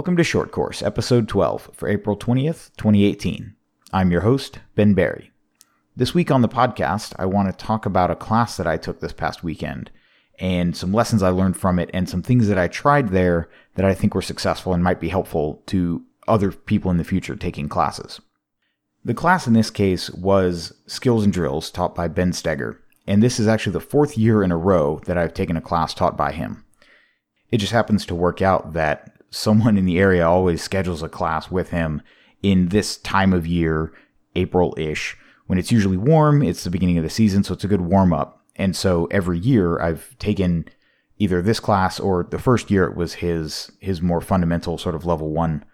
Welcome 0.00 0.16
to 0.16 0.24
Short 0.24 0.50
Course, 0.50 0.80
episode 0.80 1.28
12 1.28 1.72
for 1.74 1.86
April 1.86 2.16
20th, 2.16 2.70
2018. 2.78 3.54
I'm 3.92 4.10
your 4.10 4.22
host, 4.22 4.60
Ben 4.74 4.94
Barry. 4.94 5.30
This 5.94 6.14
week 6.14 6.30
on 6.30 6.40
the 6.40 6.48
podcast, 6.48 7.12
I 7.18 7.26
want 7.26 7.50
to 7.50 7.64
talk 7.66 7.84
about 7.84 8.10
a 8.10 8.16
class 8.16 8.56
that 8.56 8.66
I 8.66 8.78
took 8.78 9.00
this 9.00 9.12
past 9.12 9.44
weekend 9.44 9.90
and 10.38 10.74
some 10.74 10.94
lessons 10.94 11.22
I 11.22 11.28
learned 11.28 11.58
from 11.58 11.78
it 11.78 11.90
and 11.92 12.08
some 12.08 12.22
things 12.22 12.48
that 12.48 12.56
I 12.56 12.66
tried 12.66 13.10
there 13.10 13.50
that 13.74 13.84
I 13.84 13.92
think 13.92 14.14
were 14.14 14.22
successful 14.22 14.72
and 14.72 14.82
might 14.82 15.00
be 15.00 15.10
helpful 15.10 15.62
to 15.66 16.02
other 16.26 16.50
people 16.50 16.90
in 16.90 16.96
the 16.96 17.04
future 17.04 17.36
taking 17.36 17.68
classes. 17.68 18.22
The 19.04 19.12
class 19.12 19.46
in 19.46 19.52
this 19.52 19.70
case 19.70 20.08
was 20.08 20.72
Skills 20.86 21.24
and 21.24 21.32
Drills 21.32 21.70
taught 21.70 21.94
by 21.94 22.08
Ben 22.08 22.32
Stoeger, 22.32 22.78
and 23.06 23.22
this 23.22 23.38
is 23.38 23.46
actually 23.46 23.74
the 23.74 23.80
fourth 23.80 24.16
year 24.16 24.42
in 24.42 24.50
a 24.50 24.56
row 24.56 25.02
that 25.04 25.18
I've 25.18 25.34
taken 25.34 25.58
a 25.58 25.60
class 25.60 25.92
taught 25.92 26.16
by 26.16 26.32
him. 26.32 26.64
It 27.50 27.58
just 27.58 27.72
happens 27.72 28.06
to 28.06 28.14
work 28.14 28.40
out 28.40 28.72
that 28.72 29.09
someone 29.30 29.78
in 29.78 29.86
the 29.86 29.98
area 29.98 30.26
always 30.26 30.62
schedules 30.62 31.02
a 31.02 31.08
class 31.08 31.50
with 31.50 31.70
him 31.70 32.02
in 32.42 32.68
this 32.68 32.96
time 32.98 33.32
of 33.32 33.46
year, 33.46 33.92
April 34.34 34.74
ish, 34.76 35.16
when 35.46 35.58
it's 35.58 35.72
usually 35.72 35.96
warm. 35.96 36.42
It's 36.42 36.64
the 36.64 36.70
beginning 36.70 36.98
of 36.98 37.04
the 37.04 37.10
season, 37.10 37.42
so 37.44 37.54
it's 37.54 37.64
a 37.64 37.68
good 37.68 37.80
warm 37.80 38.12
up. 38.12 38.44
And 38.56 38.76
so 38.76 39.06
every 39.06 39.38
year 39.38 39.80
I've 39.80 40.16
taken 40.18 40.66
either 41.18 41.42
this 41.42 41.60
class 41.60 42.00
or 42.00 42.24
the 42.24 42.38
first 42.38 42.70
year 42.70 42.84
it 42.84 42.96
was 42.96 43.14
his 43.14 43.70
his 43.80 44.02
more 44.02 44.20
fundamental 44.20 44.78
sort 44.78 44.94
of 44.94 45.06
level 45.06 45.30
one 45.30 45.64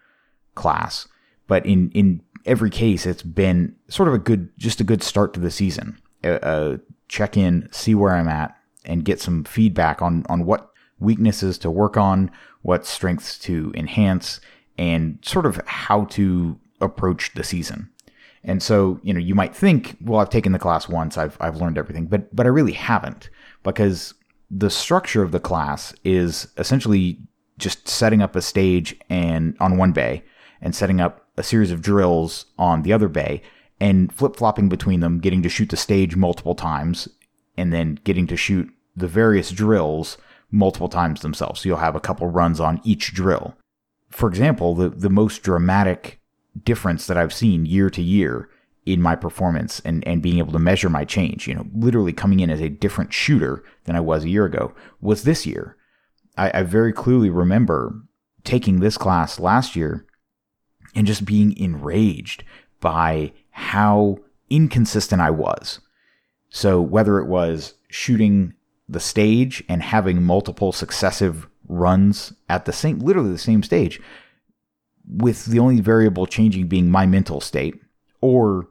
class. 0.55 1.09
But 1.47 1.65
in 1.65 1.91
in 1.93 2.23
every 2.45 2.71
case, 2.71 3.07
it's 3.07 3.23
been 3.23 3.77
sort 3.89 4.09
of 4.09 4.15
a 4.15 4.19
good 4.19 4.51
just 4.59 4.81
a 4.81 4.85
good 4.85 5.03
start 5.03 5.33
to 5.35 5.41
the 5.41 5.51
season. 5.51 5.99
Uh, 6.23 6.79
check 7.09 7.37
in, 7.37 7.69
see 7.71 7.95
where 7.95 8.15
I'm 8.15 8.29
at, 8.29 8.57
and 8.85 9.05
get 9.05 9.21
some 9.21 9.45
feedback 9.45 10.03
on 10.03 10.27
on 10.29 10.45
what 10.45 10.71
weaknesses 10.99 11.59
to 11.59 11.71
work 11.71 11.97
on, 11.97 12.31
what 12.67 12.85
strengths 12.85 13.39
to 13.39 13.73
enhance, 13.77 14.41
and 14.77 15.19
sort 15.23 15.47
of 15.47 15.61
how 15.67 16.05
to 16.07 16.59
approach 16.81 17.33
the 17.35 17.45
season. 17.45 17.89
And 18.43 18.61
so, 18.61 18.99
you 19.05 19.15
know, 19.15 19.21
you 19.21 19.37
might 19.37 19.55
think, 19.55 19.97
well, 20.01 20.19
I've 20.19 20.31
taken 20.31 20.51
the 20.51 20.59
class 20.59 20.89
once, 20.89 21.17
I've 21.17 21.37
I've 21.41 21.61
learned 21.61 21.79
everything, 21.79 22.07
but 22.07 22.35
but 22.35 22.45
I 22.45 22.49
really 22.49 22.73
haven't 22.73 23.31
because 23.63 24.15
the 24.51 24.69
structure 24.69 25.23
of 25.23 25.31
the 25.31 25.39
class 25.41 25.95
is 26.03 26.49
essentially 26.57 27.19
just 27.57 27.87
setting 27.87 28.21
up 28.21 28.35
a 28.35 28.43
stage 28.43 28.97
and 29.09 29.57
on 29.61 29.77
one 29.77 29.93
bay 29.93 30.25
and 30.61 30.75
setting 30.75 31.01
up 31.01 31.29
a 31.37 31.45
series 31.45 31.71
of 31.71 31.83
drills 31.83 32.47
on 32.59 32.83
the 32.83 32.93
other 32.93 33.09
bay 33.09 33.43
and 33.81 34.13
flip-flopping 34.13 34.69
between 34.69 35.01
them, 35.01 35.21
getting 35.21 35.43
to 35.43 35.49
shoot 35.49 35.71
the 35.71 35.77
stage 35.77 36.17
multiple 36.17 36.55
times 36.55 37.09
and 37.57 37.73
then 37.73 37.99
getting 38.05 38.27
to 38.27 38.37
shoot 38.37 38.69
the 38.97 39.09
various 39.09 39.51
drills 39.51 40.17
multiple 40.51 40.89
times 40.89 41.21
themselves. 41.21 41.61
So 41.61 41.69
you'll 41.69 41.79
have 41.79 41.97
a 41.97 42.01
couple 42.01 42.27
runs 42.29 42.61
on 42.61 42.81
each 42.85 43.13
drill. 43.13 43.57
For 44.11 44.29
example, 44.29 44.75
the, 44.75 44.89
the 44.89 45.11
most 45.11 45.43
dramatic 45.43 46.21
difference 46.65 47.07
that 47.07 47.17
I've 47.17 47.35
seen 47.35 47.67
year 47.67 47.91
to 47.91 48.03
year 48.03 48.49
in 48.85 49.03
my 49.03 49.17
performance 49.17 49.81
and, 49.81 50.07
and 50.07 50.23
being 50.23 50.39
able 50.39 50.53
to 50.53 50.59
measure 50.59 50.89
my 50.89 51.05
change, 51.05 51.49
you 51.49 51.55
know, 51.55 51.67
literally 51.75 52.13
coming 52.13 52.41
in 52.41 52.51
as 52.51 52.61
a 52.61 52.69
different 52.69 53.13
shooter 53.13 53.65
than 53.85 53.97
I 53.97 54.01
was 54.01 54.25
a 54.25 54.29
year 54.29 54.45
ago, 54.45 54.73
was 55.01 55.25
this 55.25 55.45
year. 55.45 55.77
I, 56.39 56.61
I 56.61 56.63
very 56.63 56.93
clearly 56.93 57.29
remember 57.29 58.01
taking 58.45 58.79
this 58.79 58.97
class 58.97 59.41
last 59.41 59.75
year 59.75 60.07
and 60.95 61.07
just 61.07 61.25
being 61.25 61.57
enraged 61.59 62.45
by 62.81 63.33
how 63.51 64.19
inconsistent 64.49 65.21
I 65.21 65.31
was. 65.31 65.81
So 66.49 66.81
whether 66.81 67.19
it 67.19 67.27
was 67.27 67.75
shooting 67.89 68.55
the 68.89 69.01
stage 69.01 69.65
and 69.69 69.83
having 69.83 70.23
multiple 70.23 70.73
successive 70.73 71.49
runs 71.69 72.33
at 72.49 72.65
the 72.65 72.73
same, 72.73 72.99
literally 73.01 73.31
the 73.33 73.39
same 73.39 73.63
stage, 73.63 74.01
with 75.09 75.47
the 75.47 75.59
only 75.59 75.81
variable 75.81 76.27
changing 76.27 76.69
being 76.69 76.91
my 76.91 77.07
mental 77.07 77.41
state, 77.41 77.81
or 78.21 78.69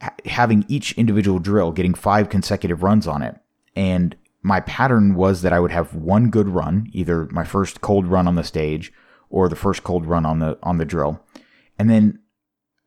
ha- 0.00 0.14
having 0.26 0.64
each 0.68 0.92
individual 0.92 1.38
drill 1.38 1.72
getting 1.72 1.94
five 1.94 2.28
consecutive 2.28 2.82
runs 2.82 3.06
on 3.06 3.22
it. 3.22 3.36
And 3.74 4.16
my 4.42 4.60
pattern 4.60 5.14
was 5.14 5.42
that 5.42 5.52
I 5.52 5.60
would 5.60 5.72
have 5.72 5.94
one 5.94 6.30
good 6.30 6.48
run, 6.48 6.88
either 6.92 7.26
my 7.26 7.44
first 7.44 7.80
cold 7.80 8.06
run 8.06 8.28
on 8.28 8.36
the 8.36 8.44
stage 8.44 8.92
or 9.30 9.48
the 9.48 9.56
first 9.56 9.82
cold 9.82 10.06
run 10.06 10.24
on 10.24 10.38
the 10.38 10.58
on 10.62 10.78
the 10.78 10.84
drill. 10.84 11.20
And 11.78 11.90
then 11.90 12.20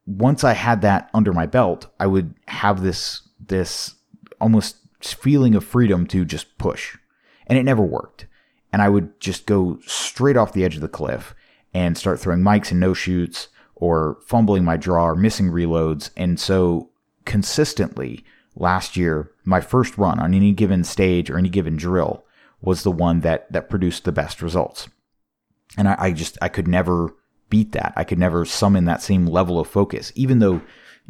once 0.06 0.44
I 0.44 0.53
had 0.53 0.82
that 0.82 1.09
under 1.14 1.34
my 1.34 1.46
belt, 1.46 1.88
I 2.00 2.08
would 2.08 2.34
have 2.48 2.82
this 2.82 3.28
this 3.40 3.96
almost 4.40 4.78
feeling 5.08 5.56
of 5.56 5.66
freedom 5.66 6.08
to 6.08 6.26
just 6.26 6.58
push. 6.58 6.98
And 7.48 7.58
it 7.58 7.64
never 7.64 7.84
worked. 7.84 8.28
And 8.72 8.82
I 8.82 8.90
would 8.90 9.20
just 9.20 9.46
go 9.46 9.80
straight 9.86 10.38
off 10.38 10.54
the 10.54 10.64
edge 10.64 10.76
of 10.76 10.82
the 10.82 10.88
cliff 10.88 11.36
and 11.74 11.98
start 11.98 12.20
throwing 12.20 12.44
mikes 12.44 12.72
and 12.72 12.80
no 12.80 12.94
shoots 12.94 13.50
or 13.76 14.18
fumbling 14.26 14.64
my 14.64 14.78
draw 14.78 15.08
or 15.08 15.16
missing 15.16 15.50
reloads. 15.50 16.12
And 16.16 16.40
so 16.40 16.90
consistently 17.26 18.24
last 18.56 18.96
year, 18.96 19.32
my 19.44 19.60
first 19.60 19.98
run 19.98 20.20
on 20.20 20.34
any 20.34 20.52
given 20.54 20.84
stage 20.84 21.30
or 21.30 21.38
any 21.38 21.50
given 21.50 21.76
drill 21.76 22.24
was 22.62 22.84
the 22.84 22.92
one 22.92 23.22
that, 23.22 23.52
that 23.52 23.70
produced 23.70 24.04
the 24.04 24.12
best 24.12 24.42
results. 24.42 24.88
And 25.78 25.88
I, 25.88 25.96
I 25.98 26.12
just, 26.12 26.38
I 26.42 26.48
could 26.48 26.68
never 26.68 27.16
beat 27.50 27.72
that. 27.72 27.94
I 27.96 28.04
could 28.04 28.20
never 28.20 28.46
summon 28.46 28.86
that 28.86 29.02
same 29.02 29.26
level 29.26 29.60
of 29.60 29.68
focus, 29.68 30.12
even 30.16 30.40
though 30.40 30.62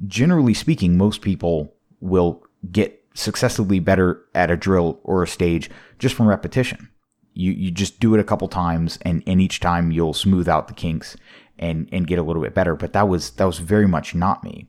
generally 0.07 0.53
speaking, 0.53 0.97
most 0.97 1.21
people 1.21 1.73
will 1.99 2.43
get 2.71 3.00
successively 3.13 3.79
better 3.79 4.23
at 4.33 4.51
a 4.51 4.57
drill 4.57 4.99
or 5.03 5.23
a 5.23 5.27
stage 5.27 5.69
just 5.99 6.15
from 6.15 6.27
repetition. 6.27 6.89
You 7.33 7.51
you 7.51 7.71
just 7.71 7.99
do 7.99 8.13
it 8.13 8.19
a 8.19 8.25
couple 8.25 8.47
times 8.47 8.99
and, 9.03 9.23
and 9.25 9.41
each 9.41 9.59
time 9.59 9.91
you'll 9.91 10.13
smooth 10.13 10.49
out 10.49 10.67
the 10.67 10.73
kinks 10.73 11.15
and, 11.57 11.87
and 11.91 12.07
get 12.07 12.19
a 12.19 12.23
little 12.23 12.41
bit 12.41 12.53
better. 12.53 12.75
But 12.75 12.93
that 12.93 13.07
was 13.07 13.31
that 13.31 13.45
was 13.45 13.59
very 13.59 13.87
much 13.87 14.15
not 14.15 14.43
me. 14.43 14.67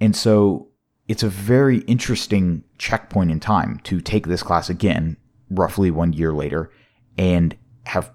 And 0.00 0.14
so 0.14 0.68
it's 1.08 1.22
a 1.22 1.28
very 1.28 1.78
interesting 1.80 2.64
checkpoint 2.76 3.30
in 3.30 3.40
time 3.40 3.80
to 3.84 4.00
take 4.00 4.26
this 4.26 4.42
class 4.42 4.68
again, 4.68 5.16
roughly 5.50 5.90
one 5.90 6.12
year 6.12 6.32
later, 6.32 6.70
and 7.16 7.56
have 7.86 8.12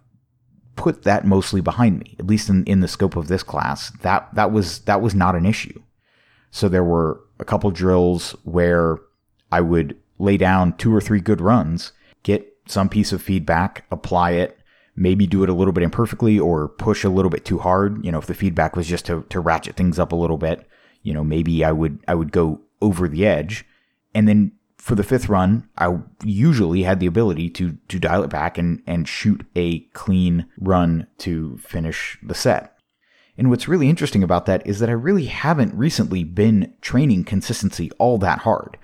put 0.76 1.04
that 1.04 1.26
mostly 1.26 1.60
behind 1.60 2.00
me, 2.00 2.16
at 2.20 2.28
least 2.28 2.50
in, 2.50 2.64
in 2.66 2.80
the 2.80 2.88
scope 2.88 3.16
of 3.16 3.28
this 3.28 3.44
class. 3.44 3.92
That 4.02 4.34
that 4.36 4.52
was 4.52 4.80
that 4.82 5.02
was 5.02 5.16
not 5.16 5.36
an 5.36 5.46
issue. 5.46 5.82
So 6.52 6.70
there 6.70 6.84
were 6.84 7.20
a 7.40 7.46
couple 7.46 7.72
drills 7.72 8.36
where 8.44 9.00
I 9.54 9.62
would 9.62 9.96
lay 10.18 10.36
down 10.38 10.76
two 10.78 10.94
or 10.94 11.00
three 11.00 11.20
good 11.20 11.40
runs, 11.40 11.92
get 12.24 12.58
some 12.66 12.90
piece 12.90 13.12
of 13.12 13.22
feedback, 13.22 13.86
apply 13.92 14.32
it, 14.32 14.58
maybe 14.96 15.28
do 15.28 15.44
it 15.44 15.50
a 15.50 15.54
little 15.54 15.74
bit 15.74 15.84
imperfectly 15.84 16.40
or 16.40 16.70
push 16.70 17.04
a 17.04 17.10
little 17.10 17.30
bit 17.30 17.46
too 17.46 17.60
hard. 17.60 18.04
You 18.04 18.12
know, 18.12 18.18
if 18.18 18.26
the 18.26 18.34
feedback 18.34 18.76
was 18.76 18.88
just 18.88 19.06
to, 19.06 19.24
to 19.30 19.40
ratchet 19.40 19.76
things 19.76 20.00
up 20.00 20.12
a 20.12 20.16
little 20.16 20.40
bit, 20.40 20.68
you 21.04 21.14
know, 21.14 21.24
maybe 21.24 21.64
I 21.64 21.72
would 21.72 22.00
I 22.08 22.16
would 22.16 22.32
go 22.32 22.62
over 22.82 23.08
the 23.08 23.28
edge. 23.28 23.64
And 24.16 24.28
then 24.28 24.54
for 24.78 24.96
the 24.96 25.04
fifth 25.04 25.30
run, 25.30 25.70
I 25.78 26.00
usually 26.24 26.82
had 26.82 27.00
the 27.00 27.06
ability 27.06 27.52
to 27.52 27.78
to 27.90 28.00
dial 28.00 28.24
it 28.24 28.32
back 28.32 28.58
and, 28.58 28.82
and 28.88 29.08
shoot 29.08 29.46
a 29.56 29.82
clean 29.94 30.48
run 30.58 31.06
to 31.20 31.58
finish 31.60 32.18
the 32.24 32.36
set. 32.36 32.76
And 33.38 33.52
what's 33.52 33.68
really 33.68 33.90
interesting 33.90 34.24
about 34.24 34.48
that 34.48 34.66
is 34.66 34.80
that 34.80 34.90
I 34.90 34.94
really 34.94 35.26
haven't 35.26 35.76
recently 35.76 36.24
been 36.24 36.74
training 36.82 37.26
consistency 37.26 37.92
all 38.00 38.18
that 38.18 38.40
hard. 38.40 38.80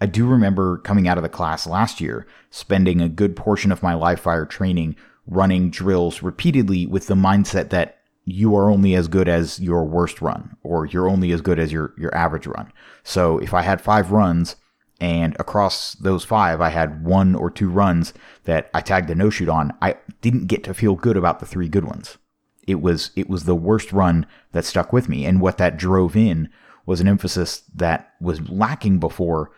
I 0.00 0.06
do 0.06 0.26
remember 0.26 0.78
coming 0.78 1.06
out 1.08 1.18
of 1.18 1.22
the 1.22 1.28
class 1.28 1.66
last 1.66 2.00
year, 2.00 2.26
spending 2.50 3.00
a 3.00 3.08
good 3.08 3.36
portion 3.36 3.70
of 3.70 3.82
my 3.82 3.94
live 3.94 4.20
fire 4.20 4.46
training 4.46 4.96
running 5.26 5.70
drills 5.70 6.22
repeatedly 6.22 6.86
with 6.86 7.06
the 7.06 7.14
mindset 7.14 7.70
that 7.70 7.98
you 8.24 8.54
are 8.56 8.70
only 8.70 8.94
as 8.94 9.08
good 9.08 9.28
as 9.28 9.60
your 9.60 9.84
worst 9.84 10.20
run 10.20 10.56
or 10.62 10.86
you're 10.86 11.08
only 11.08 11.32
as 11.32 11.40
good 11.40 11.58
as 11.58 11.72
your, 11.72 11.94
your 11.98 12.14
average 12.14 12.46
run. 12.46 12.72
So 13.02 13.38
if 13.38 13.54
I 13.54 13.62
had 13.62 13.80
five 13.80 14.10
runs 14.10 14.56
and 15.00 15.36
across 15.38 15.94
those 15.94 16.24
five, 16.24 16.60
I 16.60 16.68
had 16.68 17.04
one 17.04 17.34
or 17.34 17.50
two 17.50 17.68
runs 17.68 18.12
that 18.44 18.70
I 18.74 18.80
tagged 18.80 19.10
a 19.10 19.14
no 19.14 19.30
shoot 19.30 19.48
on, 19.48 19.72
I 19.80 19.96
didn't 20.20 20.46
get 20.46 20.64
to 20.64 20.74
feel 20.74 20.94
good 20.94 21.16
about 21.16 21.40
the 21.40 21.46
three 21.46 21.68
good 21.68 21.84
ones. 21.84 22.18
It 22.66 22.80
was, 22.80 23.10
it 23.16 23.28
was 23.28 23.44
the 23.44 23.54
worst 23.54 23.92
run 23.92 24.26
that 24.52 24.64
stuck 24.64 24.92
with 24.92 25.08
me. 25.08 25.24
And 25.24 25.40
what 25.40 25.58
that 25.58 25.76
drove 25.76 26.16
in 26.16 26.50
was 26.86 27.00
an 27.00 27.08
emphasis 27.08 27.62
that 27.74 28.12
was 28.20 28.48
lacking 28.48 28.98
before 28.98 29.50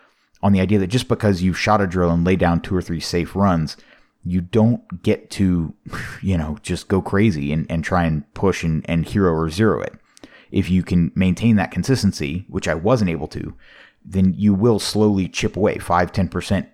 on 0.43 0.53
the 0.53 0.61
idea 0.61 0.79
that 0.79 0.89
just 0.89 1.09
because 1.09 1.43
you 1.43 1.53
shot 1.53 1.81
a 1.81 1.87
drill 1.87 2.11
and 2.11 2.25
lay 2.25 2.37
down 2.37 2.61
two 2.61 2.75
or 2.75 2.83
three 2.83 3.01
safe 3.01 3.37
runs, 3.37 3.77
you 4.25 4.41
don't 4.41 5.03
get 5.03 5.31
to, 5.31 5.75
you 6.23 6.37
know, 6.37 6.59
just 6.63 6.89
go 6.89 7.01
crazy 7.01 7.53
and, 7.53 7.67
and 7.71 7.85
try 7.85 8.05
and 8.05 8.33
push 8.35 8.63
and, 8.63 8.85
and 8.89 9.07
hero 9.07 9.33
or 9.33 9.51
zero 9.51 9.81
it. 9.81 9.95
If 10.51 10.69
you 10.69 10.83
can 10.83 11.13
maintain 11.15 11.57
that 11.57 11.71
consistency, 11.71 12.45
which 12.49 12.69
I 12.69 12.75
wasn't 12.75 13.11
able 13.11 13.29
to, 13.29 13.55
then 14.05 14.35
you 14.37 14.53
will 14.53 14.79
slowly 14.79 15.29
chip 15.29 15.57
away 15.57 15.79
5 15.79 16.13
10% 16.13 16.69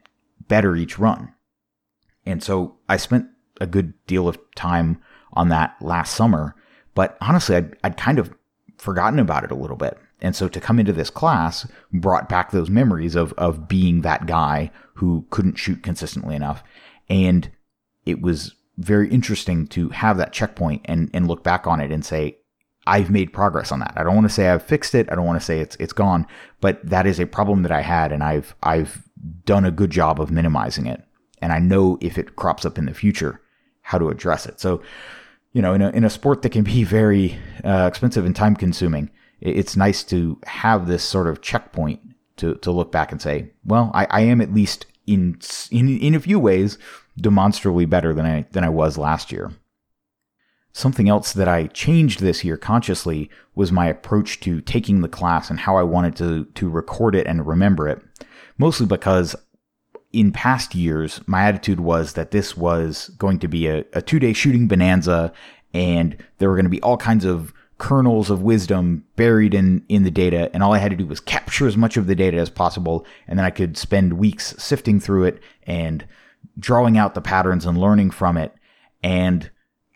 better 0.49 0.75
each 0.75 0.99
run. 0.99 1.33
And 2.27 2.43
so 2.43 2.77
I 2.89 2.97
spent 2.97 3.27
a 3.61 3.67
good 3.67 3.95
deal 4.07 4.29
of 4.29 4.39
time 4.55 5.01
on 5.33 5.49
that 5.51 5.77
last 5.81 6.15
summer, 6.15 6.55
but 6.95 7.17
honestly, 7.21 7.57
I'd, 7.57 7.77
I'd 7.85 7.97
kind 7.97 8.19
of 8.19 8.33
forgotten 8.79 9.19
about 9.19 9.45
it 9.45 9.51
a 9.51 9.57
little 9.57 9.77
bit. 9.77 9.99
And 10.21 10.35
so 10.35 10.49
to 10.49 10.61
come 10.61 10.81
into 10.81 10.93
this 10.93 11.11
class 11.11 11.67
brought 11.93 12.29
back 12.29 12.51
those 12.51 12.71
memories 12.71 13.15
of, 13.15 13.33
of 13.35 13.69
being 13.69 14.01
that 14.01 14.27
guy 14.27 14.71
who 14.95 15.27
couldn't 15.31 15.57
shoot 15.57 15.83
consistently 15.83 16.35
enough. 16.35 16.63
And 17.09 17.51
it 18.05 18.21
was 18.21 18.55
very 18.79 19.09
interesting 19.11 19.67
to 19.69 19.91
have 19.91 20.17
that 20.17 20.33
checkpoint 20.33 20.83
and, 20.87 21.11
and 21.13 21.29
look 21.29 21.45
back 21.45 21.67
on 21.67 21.81
it 21.81 21.93
and 21.93 22.05
say, 22.05 22.39
I've 22.87 23.11
made 23.11 23.33
progress 23.33 23.71
on 23.71 23.81
that. 23.81 23.93
I 23.97 24.03
don't 24.03 24.15
want 24.15 24.27
to 24.27 24.33
say 24.33 24.49
I've 24.49 24.63
fixed 24.63 24.95
it. 24.95 25.13
I 25.13 25.15
don't 25.15 25.27
want 25.27 25.39
to 25.39 25.45
say 25.45 25.61
it's 25.61 25.77
it's 25.77 25.93
gone, 25.93 26.27
but 26.63 26.85
that 26.89 27.07
is 27.07 27.21
a 27.21 27.27
problem 27.27 27.63
that 27.63 27.73
I 27.73 27.83
had 27.83 28.13
and 28.13 28.25
I've 28.25 28.55
I've 28.63 29.03
done 29.45 29.67
a 29.67 29.71
good 29.71 29.91
job 29.91 30.19
of 30.21 30.31
minimizing 30.31 30.87
it. 30.87 31.03
And 31.43 31.53
I 31.53 31.59
know 31.59 31.99
if 32.01 32.17
it 32.17 32.37
crops 32.37 32.65
up 32.65 32.79
in 32.79 32.87
the 32.87 32.95
future, 32.95 33.43
how 33.83 33.99
to 33.99 34.09
address 34.09 34.47
it. 34.47 34.59
So, 34.59 34.83
you 35.53 35.63
know, 35.63 35.75
in 35.75 35.83
a, 35.83 35.91
in 35.91 36.05
a 36.05 36.11
sport 36.11 36.43
that 36.43 36.51
can 36.51 36.65
be 36.65 36.85
very 36.85 37.39
uh, 37.65 37.87
expensive 37.89 38.25
and 38.25 38.37
time 38.37 38.57
consuming, 38.57 39.11
it's 39.41 39.77
nice 39.77 40.03
to 40.05 40.39
have 40.45 40.87
this 40.87 41.03
sort 41.05 41.27
of 41.27 41.41
checkpoint 41.41 42.01
to, 42.37 42.55
to 42.57 42.71
look 42.71 42.93
back 42.93 43.13
and 43.13 43.21
say, 43.21 43.51
well, 43.65 43.91
I, 43.95 44.07
I 44.11 44.21
am 44.23 44.41
at 44.41 44.53
least 44.53 44.87
in, 45.07 45.39
in, 45.71 45.99
in 45.99 46.15
a 46.15 46.21
few 46.21 46.39
ways 46.39 46.79
demonstrably 47.17 47.87
better 47.87 48.13
than 48.15 48.27
I, 48.27 48.47
than 48.53 48.65
I 48.65 48.69
was 48.69 48.99
last 48.99 49.33
year. 49.33 49.53
Something 50.73 51.09
else 51.09 51.33
that 51.33 51.49
I 51.49 51.67
changed 51.69 52.21
this 52.21 52.45
year 52.45 52.57
consciously 52.57 53.31
was 53.55 53.73
my 53.73 53.87
approach 53.87 54.39
to 54.41 54.61
taking 54.61 55.01
the 55.01 55.09
class 55.09 55.51
and 55.51 55.59
how 55.59 55.77
I 55.77 55.83
wanted 55.83 56.15
to, 56.17 56.45
to 56.45 56.69
record 56.69 57.15
it 57.15 57.27
and 57.27 57.47
remember 57.47 57.89
it. 57.89 58.01
Mostly 58.59 58.87
because 58.87 59.35
in 60.13 60.33
past 60.33 60.75
years, 60.75 61.21
my 61.27 61.43
attitude 61.45 61.81
was 61.81 62.15
that 62.15 62.31
this 62.31 62.57
was 62.57 63.09
going 63.19 63.39
to 63.41 63.49
be 63.49 63.67
a, 63.67 63.85
a 63.93 64.03
two 64.03 64.19
day 64.19 64.33
shooting 64.33 64.67
bonanza 64.67 65.33
and 65.75 66.17
there 66.39 66.49
were 66.49 66.57
going 66.57 66.65
to 66.65 66.71
be 66.71 66.81
all 66.83 66.97
kinds 66.97 67.25
of 67.25 67.53
kernels 67.79 68.29
of 68.29 68.43
wisdom 68.43 69.05
buried 69.17 69.55
in, 69.55 69.85
in 69.89 70.03
the 70.03 70.11
data. 70.11 70.51
And 70.53 70.63
all 70.63 70.75
I 70.75 70.79
had 70.79 70.91
to 70.91 70.97
do 70.97 71.07
was 71.07 71.21
capture 71.21 71.67
as 71.67 71.77
much 71.77 71.97
of 71.97 72.07
the 72.07 72.15
data 72.15 72.39
as 72.39 72.51
possible. 72.51 73.07
And 73.27 73.39
then 73.39 73.47
I 73.47 73.51
could 73.51 73.77
spend 73.77 74.15
weeks 74.15 74.55
sifting 74.59 74.99
through 74.99 75.25
it 75.25 75.43
and 75.65 76.07
drawing 76.59 76.99
out 76.99 77.15
the 77.15 77.21
patterns 77.21 77.65
and 77.65 77.79
learning 77.79 78.11
from 78.11 78.37
it. 78.37 78.53
And 79.03 79.49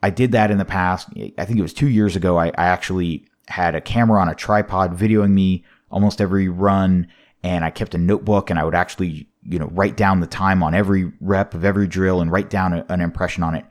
I 0.03 0.11
did 0.11 0.32
that 0.32 0.50
in 0.50 0.59
the 0.59 0.64
past. 0.64 1.09
I 1.38 1.44
think 1.44 1.59
it 1.59 1.62
was 1.62 1.75
two 1.75 1.88
years 1.88 2.14
ago. 2.14 2.38
I, 2.38 2.49
I 2.49 2.67
actually 2.67 3.26
had 3.49 3.75
a 3.75 3.81
camera 3.81 4.20
on 4.20 4.29
a 4.29 4.35
tripod 4.35 4.97
videoing 4.97 5.32
me 5.32 5.64
almost 5.91 6.20
every 6.20 6.49
run. 6.49 7.09
And 7.43 7.64
I 7.64 7.70
kept 7.70 7.94
a 7.94 7.99
notebook 7.99 8.50
and 8.50 8.59
I 8.59 8.64
would 8.64 8.76
actually, 8.76 9.29
you 9.44 9.59
know, 9.59 9.69
write 9.73 9.97
down 9.97 10.21
the 10.21 10.27
time 10.27 10.62
on 10.62 10.75
every 10.75 11.12
rep 11.21 11.55
of 11.55 11.65
every 11.65 11.87
drill 11.87 12.21
and 12.21 12.31
write 12.31 12.50
down 12.50 12.73
a, 12.73 12.87
an 12.89 13.00
impression 13.00 13.43
on 13.43 13.55
it. 13.55 13.65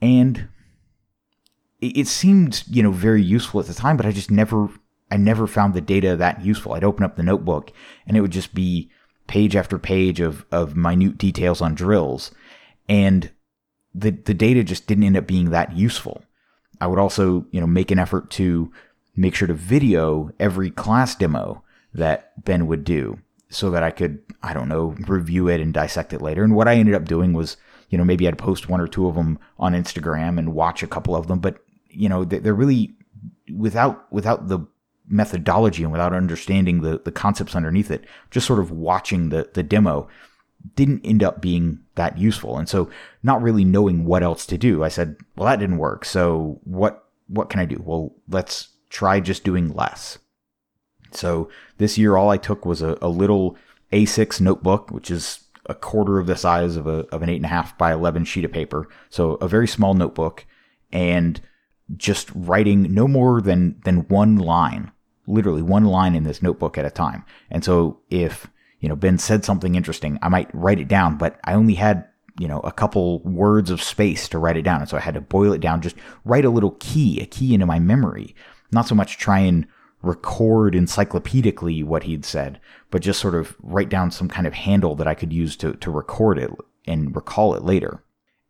And 0.00 0.48
it 1.80 2.08
seemed, 2.08 2.64
you 2.68 2.82
know, 2.82 2.90
very 2.90 3.22
useful 3.22 3.60
at 3.60 3.66
the 3.66 3.74
time, 3.74 3.96
but 3.96 4.06
I 4.06 4.12
just 4.12 4.30
never, 4.30 4.68
I 5.10 5.16
never 5.16 5.46
found 5.46 5.74
the 5.74 5.80
data 5.80 6.16
that 6.16 6.44
useful. 6.44 6.72
I'd 6.72 6.84
open 6.84 7.04
up 7.04 7.16
the 7.16 7.22
notebook 7.22 7.72
and 8.06 8.16
it 8.16 8.20
would 8.20 8.32
just 8.32 8.54
be 8.54 8.90
page 9.26 9.54
after 9.54 9.78
page 9.78 10.20
of, 10.20 10.44
of 10.50 10.76
minute 10.76 11.18
details 11.18 11.60
on 11.60 11.74
drills. 11.74 12.32
And 12.88 13.30
the, 13.94 14.10
the 14.10 14.34
data 14.34 14.64
just 14.64 14.86
didn't 14.86 15.04
end 15.04 15.16
up 15.16 15.26
being 15.26 15.50
that 15.50 15.76
useful. 15.76 16.22
I 16.80 16.86
would 16.86 16.98
also, 16.98 17.46
you 17.50 17.60
know, 17.60 17.66
make 17.66 17.90
an 17.90 17.98
effort 17.98 18.30
to 18.32 18.72
make 19.14 19.34
sure 19.34 19.48
to 19.48 19.54
video 19.54 20.30
every 20.40 20.70
class 20.70 21.14
demo 21.14 21.62
that 21.92 22.44
Ben 22.44 22.66
would 22.66 22.84
do 22.84 23.18
so 23.50 23.70
that 23.70 23.82
I 23.82 23.90
could, 23.90 24.22
I 24.42 24.52
don't 24.52 24.68
know, 24.68 24.94
review 25.06 25.48
it 25.48 25.60
and 25.60 25.72
dissect 25.72 26.12
it 26.12 26.22
later. 26.22 26.44
And 26.44 26.54
what 26.54 26.68
I 26.68 26.74
ended 26.74 26.94
up 26.94 27.04
doing 27.04 27.32
was, 27.32 27.56
you 27.88 27.96
know, 27.96 28.04
maybe 28.04 28.28
I'd 28.28 28.38
post 28.38 28.68
one 28.68 28.80
or 28.80 28.88
two 28.88 29.08
of 29.08 29.14
them 29.14 29.38
on 29.58 29.72
Instagram 29.72 30.38
and 30.38 30.54
watch 30.54 30.82
a 30.82 30.88
couple 30.88 31.16
of 31.16 31.26
them, 31.26 31.38
but 31.38 31.58
you 31.90 32.08
know, 32.08 32.24
they're 32.24 32.54
really 32.54 32.94
without 33.54 34.10
without 34.12 34.48
the 34.48 34.60
methodology 35.08 35.82
and 35.82 35.90
without 35.90 36.12
understanding 36.12 36.82
the 36.82 37.00
the 37.04 37.12
concepts 37.12 37.56
underneath 37.56 37.90
it, 37.90 38.04
just 38.30 38.46
sort 38.46 38.58
of 38.60 38.70
watching 38.70 39.30
the 39.30 39.48
the 39.54 39.62
demo 39.62 40.08
didn't 40.74 41.04
end 41.04 41.22
up 41.22 41.40
being 41.40 41.80
that 41.94 42.18
useful. 42.18 42.58
And 42.58 42.68
so 42.68 42.90
not 43.22 43.42
really 43.42 43.64
knowing 43.64 44.04
what 44.04 44.22
else 44.22 44.44
to 44.46 44.58
do, 44.58 44.84
I 44.84 44.88
said, 44.88 45.16
well, 45.36 45.46
that 45.46 45.60
didn't 45.60 45.78
work. 45.78 46.04
So 46.04 46.60
what 46.64 47.04
what 47.28 47.50
can 47.50 47.60
I 47.60 47.64
do? 47.64 47.80
Well, 47.84 48.14
let's 48.28 48.68
try 48.90 49.20
just 49.20 49.44
doing 49.44 49.68
less. 49.68 50.18
So 51.12 51.48
this 51.78 51.98
year, 51.98 52.16
all 52.16 52.30
I 52.30 52.36
took 52.36 52.64
was 52.64 52.82
a, 52.82 52.98
a 53.00 53.08
little 53.08 53.56
A6 53.92 54.40
notebook, 54.40 54.90
which 54.90 55.10
is 55.10 55.44
a 55.68 55.74
quarter 55.74 56.18
of 56.18 56.26
the 56.26 56.36
size 56.36 56.76
of 56.76 56.86
a 56.86 57.06
of 57.12 57.22
an 57.22 57.28
eight 57.28 57.36
and 57.36 57.44
a 57.44 57.48
half 57.48 57.76
by 57.76 57.92
eleven 57.92 58.24
sheet 58.24 58.44
of 58.44 58.52
paper. 58.52 58.88
So 59.10 59.34
a 59.34 59.48
very 59.48 59.68
small 59.68 59.94
notebook, 59.94 60.46
and 60.90 61.40
just 61.96 62.30
writing 62.34 62.94
no 62.94 63.06
more 63.06 63.40
than 63.40 63.80
than 63.84 64.08
one 64.08 64.36
line, 64.36 64.90
literally 65.26 65.62
one 65.62 65.84
line 65.84 66.14
in 66.14 66.24
this 66.24 66.42
notebook 66.42 66.78
at 66.78 66.86
a 66.86 66.90
time. 66.90 67.24
And 67.50 67.64
so 67.64 68.00
if 68.10 68.48
you 68.80 68.88
know 68.88 68.96
Ben 68.96 69.18
said 69.18 69.44
something 69.44 69.74
interesting, 69.74 70.18
I 70.22 70.28
might 70.28 70.54
write 70.54 70.80
it 70.80 70.88
down, 70.88 71.18
but 71.18 71.38
I 71.44 71.54
only 71.54 71.74
had 71.74 72.08
you 72.40 72.48
know 72.48 72.60
a 72.60 72.72
couple 72.72 73.20
words 73.20 73.70
of 73.70 73.82
space 73.82 74.28
to 74.30 74.38
write 74.38 74.56
it 74.56 74.62
down, 74.62 74.80
and 74.80 74.88
so 74.88 74.96
I 74.96 75.00
had 75.00 75.14
to 75.14 75.20
boil 75.20 75.52
it 75.52 75.60
down, 75.60 75.82
just 75.82 75.96
write 76.24 76.46
a 76.46 76.50
little 76.50 76.76
key, 76.80 77.20
a 77.20 77.26
key 77.26 77.52
into 77.52 77.66
my 77.66 77.78
memory, 77.78 78.34
not 78.72 78.88
so 78.88 78.94
much 78.94 79.18
try 79.18 79.40
and 79.40 79.66
record 80.02 80.74
encyclopedically 80.74 81.84
what 81.84 82.04
he'd 82.04 82.24
said, 82.24 82.60
but 82.90 83.02
just 83.02 83.20
sort 83.20 83.34
of 83.34 83.56
write 83.62 83.88
down 83.88 84.10
some 84.10 84.28
kind 84.28 84.46
of 84.46 84.54
handle 84.54 84.94
that 84.94 85.08
I 85.08 85.14
could 85.14 85.32
use 85.32 85.56
to 85.56 85.74
to 85.74 85.90
record 85.90 86.38
it 86.38 86.50
and 86.86 87.14
recall 87.14 87.54
it 87.54 87.64
later. 87.64 88.02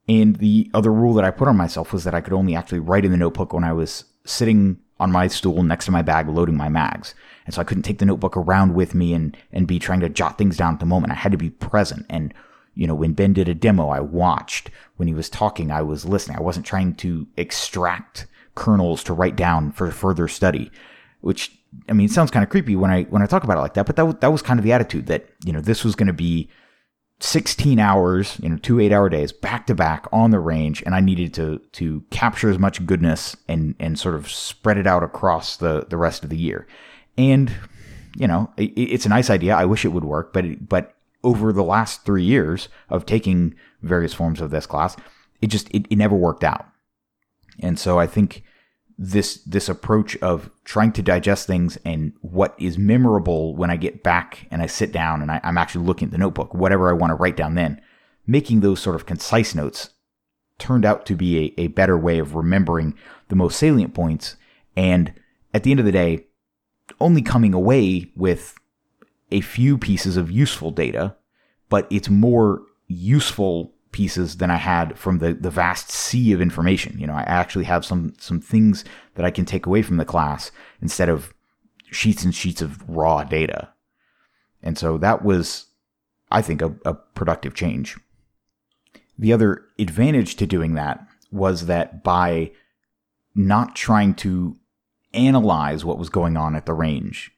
And 0.08 0.36
the 0.36 0.70
other 0.72 0.92
rule 0.92 1.14
that 1.14 1.24
I 1.24 1.30
put 1.30 1.48
on 1.48 1.56
myself 1.56 1.92
was 1.92 2.04
that 2.04 2.14
I 2.14 2.20
could 2.20 2.32
only 2.32 2.54
actually 2.54 2.80
write 2.80 3.04
in 3.04 3.10
the 3.10 3.18
notebook 3.18 3.52
when 3.52 3.64
I 3.64 3.72
was 3.72 4.04
sitting 4.24 4.78
on 5.00 5.12
my 5.12 5.28
stool 5.28 5.62
next 5.62 5.84
to 5.84 5.90
my 5.90 6.02
bag 6.02 6.28
loading 6.28 6.56
my 6.56 6.68
mags. 6.68 7.14
And 7.44 7.54
so 7.54 7.60
I 7.60 7.64
couldn't 7.64 7.84
take 7.84 7.98
the 7.98 8.06
notebook 8.06 8.36
around 8.36 8.74
with 8.74 8.94
me 8.94 9.14
and, 9.14 9.36
and 9.52 9.66
be 9.66 9.78
trying 9.78 10.00
to 10.00 10.08
jot 10.08 10.38
things 10.38 10.56
down 10.56 10.74
at 10.74 10.80
the 10.80 10.86
moment. 10.86 11.12
I 11.12 11.16
had 11.16 11.32
to 11.32 11.38
be 11.38 11.50
present. 11.50 12.06
And, 12.08 12.34
you 12.74 12.86
know, 12.86 12.94
when 12.94 13.12
Ben 13.12 13.32
did 13.32 13.48
a 13.48 13.54
demo, 13.54 13.88
I 13.88 14.00
watched. 14.00 14.70
When 14.96 15.08
he 15.08 15.14
was 15.14 15.28
talking, 15.28 15.70
I 15.70 15.82
was 15.82 16.04
listening. 16.04 16.38
I 16.38 16.42
wasn't 16.42 16.66
trying 16.66 16.94
to 16.96 17.26
extract 17.36 18.26
kernels 18.54 19.04
to 19.04 19.12
write 19.12 19.36
down 19.36 19.70
for 19.72 19.90
further 19.90 20.26
study, 20.26 20.70
which, 21.20 21.58
I 21.88 21.92
mean, 21.92 22.06
it 22.06 22.12
sounds 22.12 22.30
kind 22.30 22.42
of 22.42 22.50
creepy 22.50 22.76
when 22.76 22.90
I, 22.90 23.04
when 23.04 23.22
I 23.22 23.26
talk 23.26 23.44
about 23.44 23.58
it 23.58 23.60
like 23.60 23.74
that, 23.74 23.86
but 23.86 23.96
that, 23.96 24.20
that 24.20 24.32
was 24.32 24.42
kind 24.42 24.58
of 24.58 24.64
the 24.64 24.72
attitude 24.72 25.06
that, 25.06 25.26
you 25.44 25.52
know, 25.52 25.60
this 25.60 25.84
was 25.84 25.94
going 25.94 26.06
to 26.06 26.12
be 26.12 26.48
16 27.20 27.78
hours, 27.80 28.38
you 28.40 28.48
know, 28.48 28.56
two 28.56 28.78
eight 28.78 28.92
hour 28.92 29.08
days 29.08 29.32
back 29.32 29.66
to 29.66 29.74
back 29.74 30.06
on 30.12 30.30
the 30.30 30.38
range. 30.38 30.82
And 30.84 30.94
I 30.94 31.00
needed 31.00 31.34
to, 31.34 31.58
to 31.72 32.02
capture 32.10 32.48
as 32.48 32.58
much 32.58 32.84
goodness 32.86 33.36
and, 33.48 33.74
and 33.80 33.98
sort 33.98 34.14
of 34.14 34.30
spread 34.30 34.78
it 34.78 34.86
out 34.86 35.02
across 35.02 35.56
the, 35.56 35.86
the 35.88 35.96
rest 35.96 36.22
of 36.22 36.30
the 36.30 36.36
year. 36.36 36.66
And, 37.16 37.52
you 38.16 38.28
know, 38.28 38.52
it, 38.56 38.70
it's 38.76 39.06
a 39.06 39.10
nice 39.10 39.30
idea. 39.30 39.56
I 39.56 39.64
wish 39.64 39.84
it 39.84 39.88
would 39.88 40.04
work, 40.04 40.32
but, 40.32 40.44
it, 40.44 40.68
but 40.68 40.94
over 41.24 41.52
the 41.52 41.64
last 41.64 42.04
three 42.04 42.22
years 42.22 42.68
of 42.88 43.04
taking 43.04 43.54
various 43.82 44.14
forms 44.14 44.40
of 44.40 44.50
this 44.50 44.66
class, 44.66 44.96
it 45.40 45.48
just, 45.48 45.68
it, 45.70 45.86
it 45.90 45.96
never 45.96 46.14
worked 46.14 46.44
out. 46.44 46.66
And 47.58 47.78
so 47.78 47.98
I 47.98 48.06
think 48.06 48.44
this 48.98 49.36
this 49.44 49.68
approach 49.68 50.16
of 50.16 50.50
trying 50.64 50.92
to 50.92 51.02
digest 51.02 51.46
things 51.46 51.78
and 51.84 52.12
what 52.20 52.54
is 52.58 52.76
memorable 52.76 53.54
when 53.54 53.70
I 53.70 53.76
get 53.76 54.02
back 54.02 54.48
and 54.50 54.60
I 54.60 54.66
sit 54.66 54.90
down 54.90 55.22
and 55.22 55.30
I, 55.30 55.40
am 55.44 55.56
actually 55.56 55.86
looking 55.86 56.06
at 56.06 56.12
the 56.12 56.18
notebook, 56.18 56.52
whatever 56.52 56.90
I 56.90 56.94
want 56.94 57.12
to 57.12 57.14
write 57.14 57.36
down 57.36 57.54
then, 57.54 57.80
making 58.26 58.60
those 58.60 58.80
sort 58.80 58.96
of 58.96 59.06
concise 59.06 59.54
notes 59.54 59.90
turned 60.58 60.84
out 60.84 61.06
to 61.06 61.14
be 61.14 61.54
a, 61.56 61.62
a 61.62 61.66
better 61.68 61.96
way 61.96 62.18
of 62.18 62.34
remembering 62.34 62.94
the 63.28 63.36
most 63.36 63.56
salient 63.56 63.94
points. 63.94 64.34
And 64.76 65.14
at 65.54 65.62
the 65.62 65.70
end 65.70 65.78
of 65.78 65.86
the 65.86 65.92
day, 65.92 66.26
only 67.00 67.22
coming 67.22 67.54
away 67.54 68.10
with 68.16 68.56
a 69.30 69.40
few 69.40 69.78
pieces 69.78 70.16
of 70.16 70.30
useful 70.30 70.72
data, 70.72 71.14
but 71.68 71.86
it's 71.90 72.08
more 72.08 72.62
useful 72.88 73.72
pieces 73.92 74.36
than 74.36 74.50
I 74.50 74.56
had 74.56 74.98
from 74.98 75.18
the, 75.18 75.34
the 75.34 75.50
vast 75.50 75.90
sea 75.90 76.32
of 76.32 76.40
information. 76.40 76.98
You 76.98 77.06
know, 77.06 77.14
I 77.14 77.22
actually 77.22 77.64
have 77.64 77.84
some, 77.84 78.14
some 78.18 78.40
things 78.40 78.84
that 79.14 79.24
I 79.24 79.30
can 79.30 79.44
take 79.44 79.66
away 79.66 79.82
from 79.82 79.96
the 79.96 80.04
class 80.04 80.50
instead 80.82 81.08
of 81.08 81.32
sheets 81.90 82.24
and 82.24 82.34
sheets 82.34 82.62
of 82.62 82.88
raw 82.88 83.24
data. 83.24 83.68
And 84.62 84.76
so 84.76 84.98
that 84.98 85.24
was, 85.24 85.66
I 86.30 86.42
think, 86.42 86.62
a, 86.62 86.74
a 86.84 86.94
productive 86.94 87.54
change. 87.54 87.96
The 89.18 89.32
other 89.32 89.62
advantage 89.78 90.36
to 90.36 90.46
doing 90.46 90.74
that 90.74 91.06
was 91.30 91.66
that 91.66 92.02
by 92.02 92.52
not 93.34 93.74
trying 93.74 94.14
to 94.14 94.56
analyze 95.14 95.84
what 95.84 95.98
was 95.98 96.10
going 96.10 96.36
on 96.36 96.54
at 96.54 96.66
the 96.66 96.74
range 96.74 97.30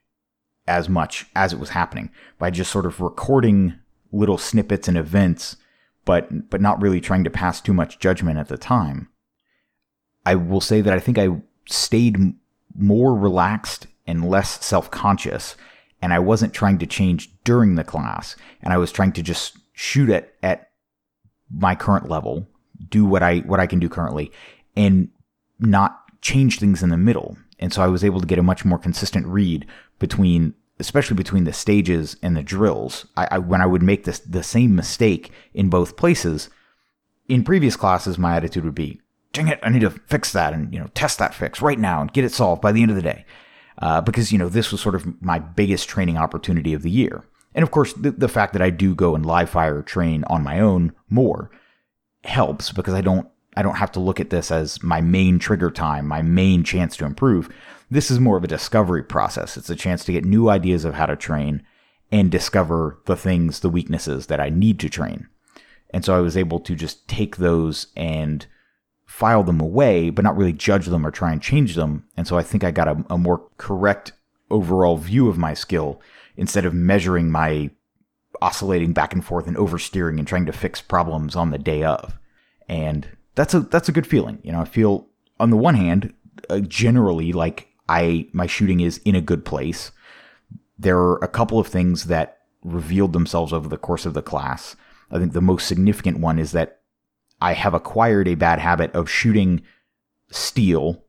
as 0.67 0.89
much 0.89 1.27
as 1.35 1.53
it 1.53 1.59
was 1.59 1.71
happening, 1.71 2.11
by 2.39 2.51
just 2.51 2.71
sort 2.71 2.87
of 2.87 3.01
recording 3.01 3.75
little 4.13 4.39
snippets 4.39 4.89
and 4.89 4.97
events 4.97 5.57
but 6.05 6.51
but 6.51 6.61
not 6.61 6.81
really 6.81 7.01
trying 7.01 7.25
to 7.25 7.31
pass 7.31 7.61
too 7.61 7.75
much 7.75 7.99
judgment 7.99 8.39
at 8.39 8.49
the 8.49 8.59
time. 8.59 9.09
I 10.25 10.35
will 10.35 10.61
say 10.61 10.81
that 10.81 10.93
I 10.93 10.99
think 10.99 11.19
I 11.19 11.29
stayed 11.67 12.35
more 12.77 13.15
relaxed 13.15 13.87
and 14.07 14.29
less 14.29 14.65
self-conscious 14.65 15.57
and 16.03 16.13
I 16.13 16.19
wasn't 16.19 16.55
trying 16.55 16.79
to 16.79 16.87
change 16.87 17.31
during 17.45 17.75
the 17.75 17.85
class 17.85 18.37
and 18.63 18.73
I 18.73 18.79
was 18.79 18.93
trying 18.93 19.13
to 19.13 19.23
just 19.23 19.59
shoot 19.73 20.11
at 20.11 20.35
at 20.43 20.71
my 21.53 21.75
current 21.75 22.09
level, 22.09 22.47
do 22.89 23.05
what 23.05 23.23
I 23.23 23.39
what 23.41 23.61
I 23.61 23.67
can 23.67 23.81
do 23.81 23.89
currently 23.89 24.31
and 24.77 25.09
not 25.59 26.01
change 26.23 26.59
things 26.59 26.83
in 26.83 26.91
the 26.91 26.97
middle. 26.97 27.37
And 27.59 27.73
so 27.73 27.83
I 27.83 27.89
was 27.89 28.05
able 28.05 28.21
to 28.21 28.27
get 28.27 28.39
a 28.39 28.43
much 28.43 28.65
more 28.65 28.79
consistent 28.79 29.27
read 29.27 29.67
between 29.99 30.55
especially 30.81 31.17
between 31.17 31.45
the 31.45 31.53
stages 31.53 32.17
and 32.23 32.37
the 32.37 32.43
drills, 32.43 33.07
I, 33.17 33.29
I, 33.33 33.39
when 33.39 33.61
I 33.61 33.67
would 33.67 33.83
make 33.83 34.05
this 34.05 34.19
the 34.19 34.43
same 34.43 34.75
mistake 34.75 35.31
in 35.55 35.69
both 35.69 35.97
places, 35.97 36.49
in 37.29 37.45
previous 37.45 37.77
classes, 37.77 38.19
my 38.19 38.37
attitude 38.37 38.65
would 38.65 38.75
be, 38.75 39.01
dang 39.33 39.49
it, 39.49 39.61
I 39.63 39.69
need 39.69 39.83
to 39.83 39.91
fix 39.91 40.33
that 40.33 40.53
and, 40.53 40.73
you 40.73 40.81
know, 40.81 40.89
test 40.95 41.19
that 41.19 41.35
fix 41.35 41.63
right 41.63 41.79
now 41.79 42.01
and 42.01 42.13
get 42.13 42.25
it 42.25 42.33
solved 42.33 42.63
by 42.63 42.73
the 42.73 42.83
end 42.83 42.91
of 42.91 42.97
the 42.97 43.03
day. 43.03 43.25
Uh, 43.79 44.01
because, 44.01 44.33
you 44.33 44.39
know, 44.39 44.49
this 44.49 44.73
was 44.73 44.81
sort 44.81 44.95
of 44.95 45.23
my 45.23 45.39
biggest 45.39 45.89
training 45.89 46.19
opportunity 46.19 46.75
of 46.75 46.83
the 46.83 46.91
year. 46.91 47.25
And 47.55 47.63
of 47.63 47.71
course, 47.71 47.93
the, 47.95 48.11
the 48.11 48.29
fact 48.29 48.53
that 48.53 48.63
I 48.63 48.71
do 48.71 48.95
go 48.95 49.15
and 49.15 49.25
live 49.25 49.51
fire 49.51 49.83
train 49.83 50.25
on 50.25 50.43
my 50.43 50.61
own 50.61 50.93
more 51.09 51.51
helps 52.25 52.73
because 52.73 52.95
I 52.95 53.01
don't 53.01 53.29
I 53.57 53.63
don't 53.63 53.77
have 53.77 53.93
to 53.93 54.01
look 54.01 54.21
at 54.21 54.31
this 54.31 54.51
as 54.51 54.83
my 54.83 55.01
main 55.01 55.39
trigger 55.39 55.71
time, 55.71 56.07
my 56.07 56.23
main 56.23 56.63
chance 56.63 56.97
to 56.99 57.05
improve. 57.05 57.49
This 57.91 58.11
is 58.11 58.21
more 58.21 58.37
of 58.37 58.45
a 58.45 58.49
discovery 58.49 59.03
process. 59.03 59.57
It's 59.57 59.71
a 59.71 59.77
chance 59.77 60.05
to 60.05 60.13
get 60.13 60.25
new 60.25 60.49
ideas 60.49 60.85
of 60.85 60.95
how 60.95 61.07
to 61.07 61.17
train 61.17 61.63
and 62.13 62.31
discover 62.31 62.99
the 63.07 63.17
things, 63.17 63.61
the 63.61 63.69
weaknesses 63.69 64.27
that 64.27 64.41
I 64.41 64.49
need 64.49 64.79
to 64.81 64.89
train. 64.89 65.29
And 65.93 66.05
so 66.05 66.17
I 66.17 66.21
was 66.21 66.37
able 66.37 66.61
to 66.61 66.75
just 66.75 67.09
take 67.09 67.37
those 67.37 67.89
and 67.97 68.47
file 69.07 69.43
them 69.43 69.61
away, 69.61 70.11
but 70.11 70.25
not 70.25 70.37
really 70.37 70.53
judge 70.53 70.87
them 70.87 71.05
or 71.05 71.11
try 71.11 71.33
and 71.33 71.43
change 71.43 71.75
them. 71.75 72.05
And 72.17 72.29
so 72.29 72.39
I 72.39 72.43
think 72.43 72.63
I 72.63 72.71
got 72.71 72.89
a, 72.89 73.05
a 73.11 73.19
more 73.19 73.49
correct 73.59 74.13
overall 74.51 74.97
view 74.97 75.29
of 75.29 75.39
my 75.39 75.55
skill 75.55 76.01
instead 76.37 76.65
of 76.65 76.75
measuring 76.75 77.31
my 77.31 77.71
oscillating 78.41 78.93
back 78.93 79.13
and 79.13 79.25
forth 79.25 79.49
and 79.49 79.57
oversteering 79.57 80.19
and 80.19 80.29
trying 80.29 80.47
to 80.47 80.53
fix 80.53 80.81
problems 80.81 81.35
on 81.35 81.51
the 81.51 81.59
day 81.59 81.83
of. 81.83 82.19
And 82.69 83.09
that's 83.35 83.53
a 83.53 83.61
that's 83.61 83.89
a 83.89 83.93
good 83.93 84.07
feeling. 84.07 84.39
You 84.43 84.53
know, 84.53 84.61
I 84.61 84.65
feel 84.65 85.09
on 85.41 85.51
the 85.51 85.57
one 85.57 85.75
hand, 85.75 86.15
uh, 86.49 86.61
generally 86.61 87.33
like 87.33 87.70
I 87.91 88.29
my 88.33 88.47
shooting 88.47 88.81
is 88.81 88.99
in 89.05 89.17
a 89.17 89.21
good 89.21 89.45
place. 89.45 89.91
There 90.79 90.99
are 90.99 91.17
a 91.17 91.29
couple 91.29 91.59
of 91.59 91.67
things 91.67 92.05
that 92.05 92.39
revealed 92.63 93.13
themselves 93.13 93.53
over 93.53 93.69
the 93.69 93.77
course 93.77 94.07
of 94.07 94.15
the 94.15 94.23
class. 94.23 94.77
I 95.11 95.19
think 95.19 95.33
the 95.33 95.41
most 95.41 95.67
significant 95.67 96.21
one 96.21 96.39
is 96.39 96.53
that 96.53 96.81
I 97.41 97.55
have 97.55 97.75
acquired 97.75 98.29
a 98.29 98.37
bad 98.37 98.61
habit 98.61 98.95
of 98.95 99.11
shooting 99.11 99.63
steel 100.31 101.03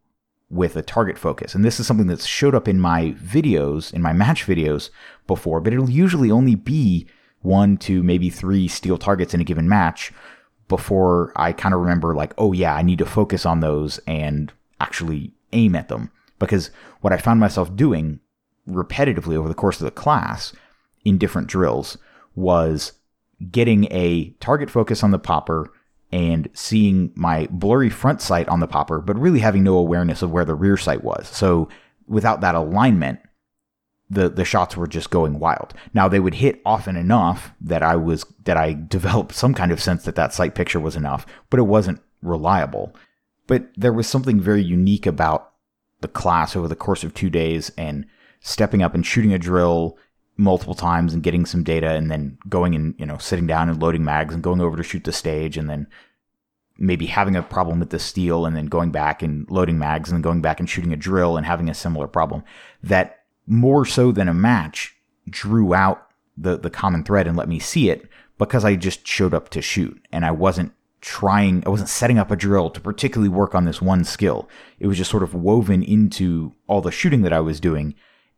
with 0.50 0.76
a 0.76 0.82
target 0.82 1.18
focus. 1.18 1.54
And 1.54 1.64
this 1.64 1.80
is 1.80 1.86
something 1.86 2.08
that's 2.08 2.26
showed 2.26 2.56
up 2.56 2.68
in 2.68 2.80
my 2.80 3.12
videos, 3.12 3.94
in 3.94 4.02
my 4.02 4.12
match 4.12 4.48
videos 4.48 4.90
before, 5.28 5.62
but 5.62 5.72
it'll 5.72 5.90
usually 5.90 6.32
only 6.32 6.56
be 6.56 7.08
one 7.42 7.78
to 7.78 8.02
maybe 8.02 8.30
three 8.30 8.68
steel 8.68 8.98
targets 8.98 9.34
in 9.34 9.42
a 9.42 9.46
given 9.46 9.70
match 9.70 10.12
before 10.68 11.32
I 11.36 11.54
kind 11.54 11.76
of 11.76 11.82
remember, 11.82 12.16
like, 12.16 12.34
oh 12.38 12.54
yeah, 12.54 12.74
I 12.76 12.82
need 12.82 13.00
to 13.00 13.06
focus 13.06 13.46
on 13.46 13.60
those 13.60 14.00
and 14.08 14.52
actually 14.80 15.34
aim 15.54 15.76
at 15.76 15.90
them. 15.90 16.12
Because 16.42 16.72
what 17.00 17.14
I 17.14 17.18
found 17.18 17.40
myself 17.40 17.74
doing 17.76 18.20
repetitively 18.68 19.36
over 19.36 19.48
the 19.48 19.56
course 19.56 19.80
of 19.80 19.86
the 19.86 19.92
class 19.92 20.54
in 21.06 21.18
different 21.18 21.48
drills 21.48 21.98
was 22.36 22.94
getting 23.50 23.86
a 23.92 24.32
target 24.40 24.70
focus 24.70 25.04
on 25.04 25.12
the 25.12 25.20
popper 25.20 25.72
and 26.12 26.50
seeing 26.54 27.12
my 27.16 27.48
blurry 27.50 27.90
front 27.90 28.22
sight 28.22 28.48
on 28.50 28.60
the 28.60 28.68
popper, 28.68 29.00
but 29.00 29.18
really 29.18 29.40
having 29.40 29.64
no 29.64 29.78
awareness 29.78 30.22
of 30.22 30.32
where 30.32 30.46
the 30.46 30.56
rear 30.56 30.78
sight 30.78 31.04
was. 31.04 31.28
So 31.30 31.70
without 32.08 32.42
that 32.42 32.56
alignment, 32.56 33.20
the 34.10 34.28
the 34.28 34.44
shots 34.44 34.76
were 34.76 34.88
just 34.88 35.10
going 35.10 35.40
wild. 35.40 35.74
Now 35.94 36.10
they 36.10 36.20
would 36.20 36.36
hit 36.36 36.62
often 36.66 36.98
enough 36.98 37.54
that 37.62 37.82
I 37.82 37.96
was 37.96 38.26
that 38.44 38.58
I 38.58 38.74
developed 38.74 39.34
some 39.34 39.54
kind 39.54 39.72
of 39.72 39.82
sense 39.82 40.04
that 40.04 40.16
that 40.16 40.34
sight 40.34 40.54
picture 40.54 40.82
was 40.82 40.98
enough, 40.98 41.26
but 41.50 41.60
it 41.60 41.64
wasn't 41.64 42.02
reliable. 42.22 42.94
But 43.48 43.70
there 43.78 43.94
was 43.94 44.08
something 44.08 44.40
very 44.40 44.62
unique 44.62 45.06
about 45.06 45.51
the 46.02 46.08
class 46.08 46.56
over 46.56 46.68
the 46.68 46.76
course 46.76 47.04
of 47.04 47.14
2 47.14 47.30
days 47.30 47.72
and 47.78 48.06
stepping 48.42 48.82
up 48.82 48.94
and 48.94 49.06
shooting 49.06 49.34
a 49.34 49.40
drill 49.40 49.98
multiple 50.38 50.74
times 50.74 51.14
and 51.14 51.24
getting 51.24 51.46
some 51.46 51.64
data 51.64 51.92
and 51.92 52.10
then 52.10 52.38
going 52.50 52.74
and, 52.76 52.96
you 52.98 53.06
know, 53.06 53.18
sitting 53.18 53.48
down 53.48 53.70
and 53.70 53.82
loading 53.82 54.04
mags 54.04 54.34
and 54.34 54.44
going 54.44 54.62
over 54.62 54.76
to 54.76 54.84
shoot 54.84 55.04
the 55.04 55.12
stage 55.12 55.58
and 55.58 55.70
then 55.70 55.88
maybe 56.78 57.06
having 57.06 57.36
a 57.36 57.44
problem 57.44 57.80
with 57.80 57.92
the 57.92 58.00
steel 58.00 58.46
and 58.46 58.56
then 58.56 58.66
going 58.66 58.92
back 58.92 59.22
and 59.22 59.50
loading 59.52 59.78
mags 59.78 60.10
and 60.10 60.16
then 60.16 60.22
going 60.22 60.42
back 60.42 60.60
and 60.60 60.70
shooting 60.70 60.92
a 60.92 60.98
drill 60.98 61.38
and 61.38 61.46
having 61.46 61.70
a 61.70 61.74
similar 61.74 62.08
problem 62.08 62.44
that 62.82 63.20
more 63.46 63.86
so 63.86 64.12
than 64.12 64.28
a 64.28 64.34
match 64.34 64.96
drew 65.30 65.74
out 65.74 66.08
the 66.38 66.58
the 66.58 66.70
common 66.70 67.04
thread 67.04 67.28
and 67.28 67.38
let 67.38 67.48
me 67.48 67.60
see 67.60 67.90
it 67.90 68.10
because 68.40 68.66
I 68.66 68.76
just 68.76 69.06
showed 69.06 69.34
up 69.34 69.50
to 69.50 69.62
shoot 69.62 70.02
and 70.12 70.26
I 70.26 70.32
wasn't 70.32 70.74
trying 71.02 71.64
I 71.66 71.70
wasn't 71.70 71.90
setting 71.90 72.20
up 72.20 72.32
a 72.32 72.36
drill 72.36 72.70
to 72.70 72.80
particularly 72.80 73.30
work 73.30 73.56
on 73.56 73.66
this 73.66 73.82
one 73.82 74.04
skill. 74.04 74.48
It 74.80 74.88
was 74.88 74.98
just 74.98 75.12
sort 75.12 75.24
of 75.24 75.34
woven 75.34 75.84
into 75.84 76.54
all 76.68 76.82
the 76.82 76.92
shooting 76.92 77.24
that 77.24 77.34
I 77.34 77.40
was 77.40 77.60
doing 77.60 77.96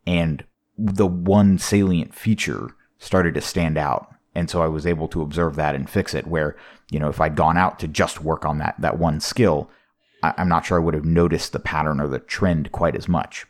and 0.08 0.44
the 0.78 1.06
one 1.06 1.58
salient 1.58 2.16
feature 2.16 2.70
started 2.98 3.34
to 3.36 3.42
stand 3.42 3.78
out. 3.78 4.10
And 4.34 4.50
so 4.50 4.64
I 4.64 4.68
was 4.68 4.88
able 4.88 5.08
to 5.10 5.22
observe 5.22 5.56
that 5.58 5.76
and 5.76 5.90
fix 5.90 6.14
it 6.14 6.26
where, 6.26 6.56
you 6.90 7.00
know, 7.00 7.10
if 7.10 7.22
I'd 7.22 7.36
gone 7.36 7.58
out 7.58 7.80
to 7.80 7.88
just 7.88 8.24
work 8.24 8.46
on 8.46 8.58
that 8.60 8.76
that 8.80 8.98
one 8.98 9.20
skill, 9.20 9.70
I, 10.24 10.34
I'm 10.38 10.50
not 10.50 10.66
sure 10.66 10.78
I 10.80 10.84
would 10.84 10.96
have 10.96 11.06
noticed 11.06 11.52
the 11.52 11.60
pattern 11.60 12.00
or 12.00 12.08
the 12.08 12.20
trend 12.20 12.72
quite 12.72 12.96
as 12.96 13.08
much. 13.08 13.46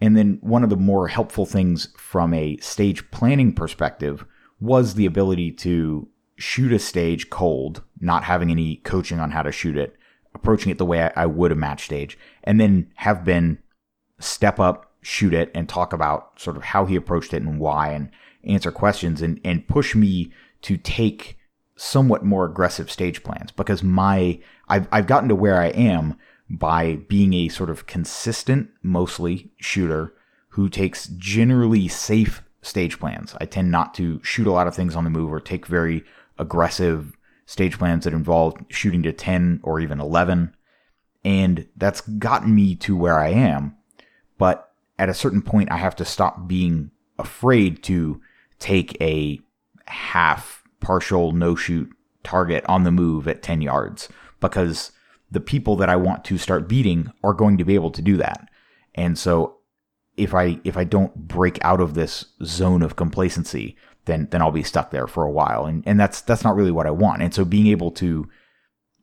And 0.00 0.16
then 0.16 0.38
one 0.42 0.62
of 0.62 0.70
the 0.70 0.76
more 0.76 1.08
helpful 1.08 1.46
things 1.46 1.88
from 1.96 2.32
a 2.32 2.56
stage 2.58 3.10
planning 3.10 3.52
perspective 3.52 4.24
was 4.60 4.94
the 4.94 5.06
ability 5.06 5.52
to 5.52 6.08
shoot 6.40 6.72
a 6.72 6.78
stage 6.78 7.30
cold, 7.30 7.82
not 8.00 8.24
having 8.24 8.50
any 8.50 8.76
coaching 8.76 9.20
on 9.20 9.30
how 9.30 9.42
to 9.42 9.52
shoot 9.52 9.76
it, 9.76 9.94
approaching 10.34 10.70
it 10.70 10.78
the 10.78 10.86
way 10.86 11.10
I, 11.14 11.26
would 11.26 11.52
a 11.52 11.54
match 11.54 11.84
stage, 11.84 12.18
and 12.44 12.60
then 12.60 12.90
have 12.96 13.24
Ben 13.24 13.58
step 14.18 14.58
up, 14.58 14.92
shoot 15.02 15.34
it, 15.34 15.50
and 15.54 15.68
talk 15.68 15.92
about 15.92 16.40
sort 16.40 16.56
of 16.56 16.62
how 16.62 16.86
he 16.86 16.96
approached 16.96 17.34
it 17.34 17.42
and 17.42 17.60
why, 17.60 17.90
and 17.90 18.10
answer 18.44 18.72
questions 18.72 19.20
and, 19.20 19.38
and 19.44 19.68
push 19.68 19.94
me 19.94 20.32
to 20.62 20.76
take 20.78 21.38
somewhat 21.76 22.24
more 22.24 22.44
aggressive 22.44 22.90
stage 22.90 23.22
plans 23.22 23.50
because 23.52 23.82
my 23.82 24.38
I've 24.68 24.86
I've 24.92 25.06
gotten 25.06 25.28
to 25.30 25.34
where 25.34 25.60
I 25.60 25.68
am 25.68 26.18
by 26.48 26.96
being 27.08 27.32
a 27.34 27.48
sort 27.48 27.70
of 27.70 27.86
consistent, 27.86 28.70
mostly 28.82 29.50
shooter 29.58 30.14
who 30.50 30.68
takes 30.68 31.06
generally 31.06 31.88
safe 31.88 32.42
stage 32.62 32.98
plans. 32.98 33.34
I 33.40 33.46
tend 33.46 33.70
not 33.70 33.94
to 33.94 34.20
shoot 34.22 34.46
a 34.46 34.52
lot 34.52 34.66
of 34.66 34.74
things 34.74 34.96
on 34.96 35.04
the 35.04 35.10
move 35.10 35.32
or 35.32 35.40
take 35.40 35.66
very 35.66 36.04
aggressive 36.40 37.16
stage 37.46 37.78
plans 37.78 38.04
that 38.04 38.14
involve 38.14 38.56
shooting 38.68 39.02
to 39.02 39.12
10 39.12 39.60
or 39.62 39.80
even 39.80 40.00
11. 40.00 40.54
And 41.24 41.68
that's 41.76 42.00
gotten 42.00 42.54
me 42.54 42.74
to 42.76 42.96
where 42.96 43.18
I 43.18 43.28
am. 43.28 43.76
But 44.38 44.72
at 44.98 45.08
a 45.08 45.14
certain 45.14 45.42
point, 45.42 45.70
I 45.70 45.76
have 45.76 45.96
to 45.96 46.04
stop 46.04 46.48
being 46.48 46.90
afraid 47.18 47.82
to 47.84 48.20
take 48.58 49.00
a 49.00 49.40
half 49.86 50.62
partial 50.80 51.32
no 51.32 51.54
shoot 51.54 51.90
target 52.22 52.64
on 52.68 52.84
the 52.84 52.90
move 52.90 53.26
at 53.28 53.42
10 53.42 53.60
yards 53.60 54.08
because 54.40 54.92
the 55.30 55.40
people 55.40 55.76
that 55.76 55.88
I 55.88 55.96
want 55.96 56.24
to 56.26 56.38
start 56.38 56.68
beating 56.68 57.12
are 57.22 57.34
going 57.34 57.58
to 57.58 57.64
be 57.64 57.74
able 57.74 57.90
to 57.92 58.02
do 58.02 58.16
that. 58.16 58.48
And 58.94 59.18
so 59.18 59.58
if 60.16 60.34
I 60.34 60.60
if 60.64 60.76
I 60.76 60.84
don't 60.84 61.14
break 61.14 61.58
out 61.62 61.80
of 61.80 61.94
this 61.94 62.26
zone 62.44 62.82
of 62.82 62.96
complacency, 62.96 63.76
then 64.04 64.28
then 64.30 64.42
I'll 64.42 64.50
be 64.50 64.62
stuck 64.62 64.90
there 64.90 65.06
for 65.06 65.24
a 65.24 65.30
while. 65.30 65.66
And 65.66 65.82
and 65.86 65.98
that's 65.98 66.20
that's 66.20 66.44
not 66.44 66.56
really 66.56 66.70
what 66.70 66.86
I 66.86 66.90
want. 66.90 67.22
And 67.22 67.34
so 67.34 67.44
being 67.44 67.66
able 67.66 67.90
to 67.92 68.28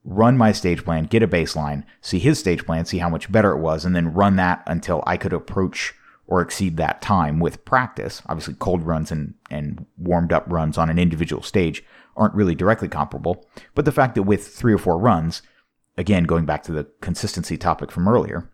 run 0.03 0.37
my 0.37 0.51
stage 0.51 0.83
plan, 0.83 1.03
get 1.03 1.23
a 1.23 1.27
baseline, 1.27 1.83
see 2.01 2.19
his 2.19 2.39
stage 2.39 2.65
plan, 2.65 2.85
see 2.85 2.97
how 2.99 3.09
much 3.09 3.31
better 3.31 3.51
it 3.51 3.59
was, 3.59 3.85
and 3.85 3.95
then 3.95 4.13
run 4.13 4.37
that 4.37 4.63
until 4.65 5.03
I 5.05 5.17
could 5.17 5.33
approach 5.33 5.93
or 6.27 6.41
exceed 6.41 6.77
that 6.77 7.01
time 7.01 7.39
with 7.39 7.65
practice. 7.65 8.21
Obviously, 8.27 8.53
cold 8.55 8.83
runs 8.83 9.11
and, 9.11 9.33
and 9.49 9.85
warmed 9.97 10.33
up 10.33 10.45
runs 10.47 10.77
on 10.77 10.89
an 10.89 10.99
individual 10.99 11.41
stage 11.41 11.83
aren't 12.15 12.35
really 12.35 12.55
directly 12.55 12.87
comparable. 12.87 13.47
But 13.75 13.85
the 13.85 13.91
fact 13.91 14.15
that 14.15 14.23
with 14.23 14.47
three 14.47 14.73
or 14.73 14.77
four 14.77 14.97
runs, 14.97 15.41
again, 15.97 16.25
going 16.25 16.45
back 16.45 16.63
to 16.63 16.71
the 16.71 16.87
consistency 17.01 17.57
topic 17.57 17.91
from 17.91 18.07
earlier, 18.07 18.49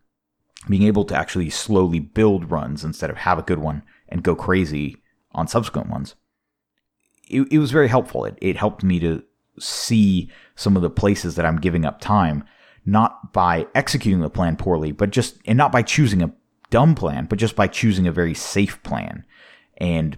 being 0.70 0.84
able 0.84 1.06
to 1.06 1.16
actually 1.16 1.50
slowly 1.50 2.00
build 2.00 2.52
runs 2.52 2.84
instead 2.84 3.10
of 3.10 3.18
have 3.18 3.40
a 3.40 3.44
good 3.44 3.60
one 3.60 3.84
and 4.08 4.24
go 4.24 4.36
crazy 4.36 4.98
on 5.32 5.48
subsequent 5.48 5.90
ones, 5.90 6.16
it, 7.28 7.48
it 7.52 7.60
was 7.60 7.72
very 7.72 7.88
helpful. 7.88 8.26
It, 8.26 8.38
it 8.42 8.58
helped 8.58 8.84
me 8.84 9.00
to 9.00 9.24
see 9.60 10.30
some 10.56 10.76
of 10.76 10.82
the 10.82 10.90
places 10.90 11.36
that 11.36 11.46
I'm 11.46 11.60
giving 11.60 11.86
up 11.86 12.02
time, 12.02 12.44
not 12.86 13.34
by 13.34 13.68
executing 13.76 14.22
the 14.22 14.30
plan 14.30 14.56
poorly, 14.56 14.92
but 14.92 15.12
just, 15.12 15.38
and 15.46 15.58
not 15.58 15.72
by 15.72 15.82
choosing 15.82 16.22
a 16.22 16.34
dumb 16.70 16.96
plan, 16.96 17.26
but 17.26 17.40
just 17.40 17.56
by 17.56 17.68
choosing 17.68 18.08
a 18.08 18.12
very 18.12 18.34
safe 18.34 18.82
plan. 18.84 19.26
And 19.78 20.18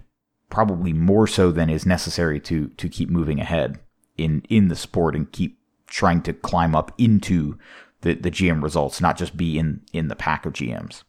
probably 0.50 0.92
more 0.92 1.26
so 1.26 1.50
than 1.50 1.68
is 1.68 1.84
necessary 1.84 2.38
to 2.38 2.68
to 2.68 2.88
keep 2.88 3.10
moving 3.10 3.40
ahead 3.40 3.80
in 4.16 4.42
in 4.48 4.68
the 4.68 4.76
sport 4.76 5.16
and 5.16 5.32
keep 5.32 5.58
trying 5.86 6.22
to 6.22 6.32
climb 6.32 6.74
up 6.74 6.92
into 6.98 7.58
the, 8.02 8.14
the 8.14 8.30
GM 8.30 8.62
results, 8.62 9.00
not 9.00 9.16
just 9.16 9.36
be 9.36 9.58
in, 9.58 9.80
in 9.92 10.08
the 10.08 10.16
pack 10.16 10.46
of 10.46 10.52
GMs. 10.52 11.02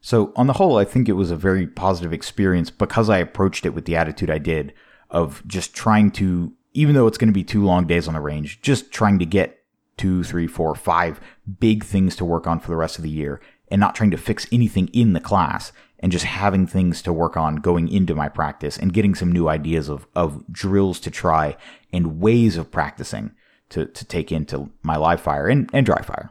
So, 0.00 0.32
on 0.36 0.46
the 0.46 0.54
whole, 0.54 0.78
I 0.78 0.84
think 0.84 1.08
it 1.08 1.14
was 1.14 1.30
a 1.30 1.36
very 1.36 1.66
positive 1.66 2.12
experience 2.12 2.70
because 2.70 3.10
I 3.10 3.18
approached 3.18 3.66
it 3.66 3.70
with 3.74 3.86
the 3.86 3.96
attitude 3.96 4.30
I 4.30 4.38
did 4.38 4.72
of 5.10 5.42
just 5.46 5.74
trying 5.74 6.10
to, 6.12 6.52
even 6.74 6.94
though 6.94 7.06
it's 7.06 7.18
going 7.18 7.28
to 7.28 7.34
be 7.34 7.44
two 7.44 7.64
long 7.64 7.86
days 7.86 8.06
on 8.06 8.14
the 8.14 8.20
range, 8.20 8.60
just 8.60 8.92
trying 8.92 9.18
to 9.18 9.26
get 9.26 9.64
two, 9.96 10.22
three, 10.22 10.46
four, 10.46 10.74
five 10.74 11.20
big 11.58 11.84
things 11.84 12.16
to 12.16 12.24
work 12.24 12.46
on 12.46 12.60
for 12.60 12.68
the 12.68 12.76
rest 12.76 12.98
of 12.98 13.02
the 13.02 13.10
year 13.10 13.40
and 13.68 13.80
not 13.80 13.94
trying 13.94 14.10
to 14.10 14.16
fix 14.16 14.46
anything 14.52 14.88
in 14.88 15.12
the 15.12 15.20
class 15.20 15.72
and 16.00 16.12
just 16.12 16.24
having 16.24 16.66
things 16.66 17.00
to 17.02 17.12
work 17.12 17.36
on 17.36 17.56
going 17.56 17.88
into 17.88 18.14
my 18.14 18.28
practice 18.28 18.76
and 18.76 18.92
getting 18.92 19.14
some 19.14 19.32
new 19.32 19.48
ideas 19.48 19.88
of, 19.88 20.06
of 20.14 20.44
drills 20.52 21.00
to 21.00 21.10
try 21.10 21.56
and 21.92 22.20
ways 22.20 22.56
of 22.56 22.70
practicing 22.70 23.32
to, 23.70 23.86
to 23.86 24.04
take 24.04 24.30
into 24.30 24.70
my 24.82 24.96
live 24.96 25.20
fire 25.20 25.48
and, 25.48 25.70
and 25.72 25.86
dry 25.86 26.00
fire. 26.02 26.30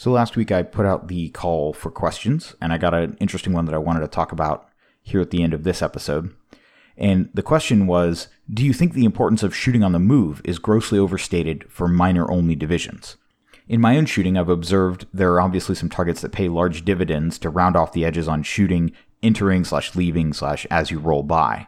So 0.00 0.10
last 0.10 0.34
week 0.34 0.50
I 0.50 0.62
put 0.62 0.86
out 0.86 1.08
the 1.08 1.28
call 1.28 1.74
for 1.74 1.90
questions 1.90 2.56
and 2.58 2.72
I 2.72 2.78
got 2.78 2.94
an 2.94 3.18
interesting 3.20 3.52
one 3.52 3.66
that 3.66 3.74
I 3.74 3.78
wanted 3.78 4.00
to 4.00 4.08
talk 4.08 4.32
about 4.32 4.66
here 5.02 5.20
at 5.20 5.28
the 5.30 5.42
end 5.42 5.52
of 5.52 5.62
this 5.62 5.82
episode. 5.82 6.34
And 6.96 7.28
the 7.34 7.42
question 7.42 7.86
was 7.86 8.28
Do 8.50 8.64
you 8.64 8.72
think 8.72 8.94
the 8.94 9.04
importance 9.04 9.42
of 9.42 9.54
shooting 9.54 9.82
on 9.82 9.92
the 9.92 9.98
move 9.98 10.40
is 10.42 10.58
grossly 10.58 10.98
overstated 10.98 11.66
for 11.68 11.86
minor 11.86 12.30
only 12.30 12.54
divisions? 12.54 13.18
In 13.68 13.82
my 13.82 13.98
own 13.98 14.06
shooting, 14.06 14.38
I've 14.38 14.48
observed 14.48 15.06
there 15.12 15.34
are 15.34 15.40
obviously 15.42 15.74
some 15.74 15.90
targets 15.90 16.22
that 16.22 16.32
pay 16.32 16.48
large 16.48 16.82
dividends 16.82 17.38
to 17.40 17.50
round 17.50 17.76
off 17.76 17.92
the 17.92 18.06
edges 18.06 18.26
on 18.26 18.42
shooting, 18.42 18.92
entering 19.22 19.64
slash 19.64 19.94
leaving 19.94 20.32
slash 20.32 20.66
as 20.70 20.90
you 20.90 20.98
roll 20.98 21.22
by. 21.22 21.66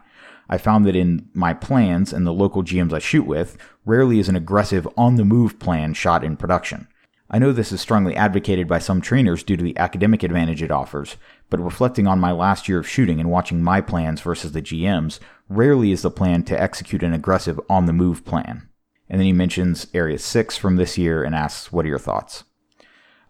I 0.49 0.57
found 0.57 0.87
that 0.87 0.95
in 0.95 1.29
my 1.35 1.53
plans 1.53 2.11
and 2.11 2.25
the 2.25 2.33
local 2.33 2.63
GMs 2.63 2.93
I 2.93 2.99
shoot 2.99 3.27
with, 3.27 3.59
rarely 3.85 4.17
is 4.17 4.27
an 4.27 4.35
aggressive 4.35 4.87
on 4.97 5.17
the 5.17 5.23
move 5.23 5.59
plan 5.59 5.93
shot 5.93 6.23
in 6.23 6.35
production. 6.35 6.87
I 7.33 7.39
know 7.39 7.51
this 7.51 7.71
is 7.71 7.81
strongly 7.81 8.15
advocated 8.15 8.67
by 8.67 8.77
some 8.77 9.01
trainers 9.01 9.41
due 9.41 9.57
to 9.57 9.63
the 9.63 9.75
academic 9.79 10.21
advantage 10.21 10.61
it 10.61 10.69
offers, 10.69 11.17
but 11.49 11.59
reflecting 11.59 12.05
on 12.05 12.19
my 12.19 12.31
last 12.31 12.69
year 12.69 12.77
of 12.77 12.87
shooting 12.87 13.19
and 13.19 13.31
watching 13.31 13.63
my 13.63 13.81
plans 13.81 14.21
versus 14.21 14.51
the 14.51 14.61
GM's, 14.61 15.19
rarely 15.49 15.91
is 15.91 16.03
the 16.03 16.11
plan 16.11 16.43
to 16.43 16.61
execute 16.61 17.01
an 17.01 17.11
aggressive 17.11 17.59
on 17.67 17.87
the 17.87 17.91
move 17.91 18.23
plan. 18.23 18.69
And 19.09 19.19
then 19.19 19.25
he 19.25 19.33
mentions 19.33 19.87
Area 19.95 20.19
6 20.19 20.57
from 20.57 20.75
this 20.75 20.95
year 20.95 21.23
and 21.23 21.33
asks, 21.33 21.71
What 21.71 21.85
are 21.85 21.89
your 21.89 21.97
thoughts? 21.97 22.43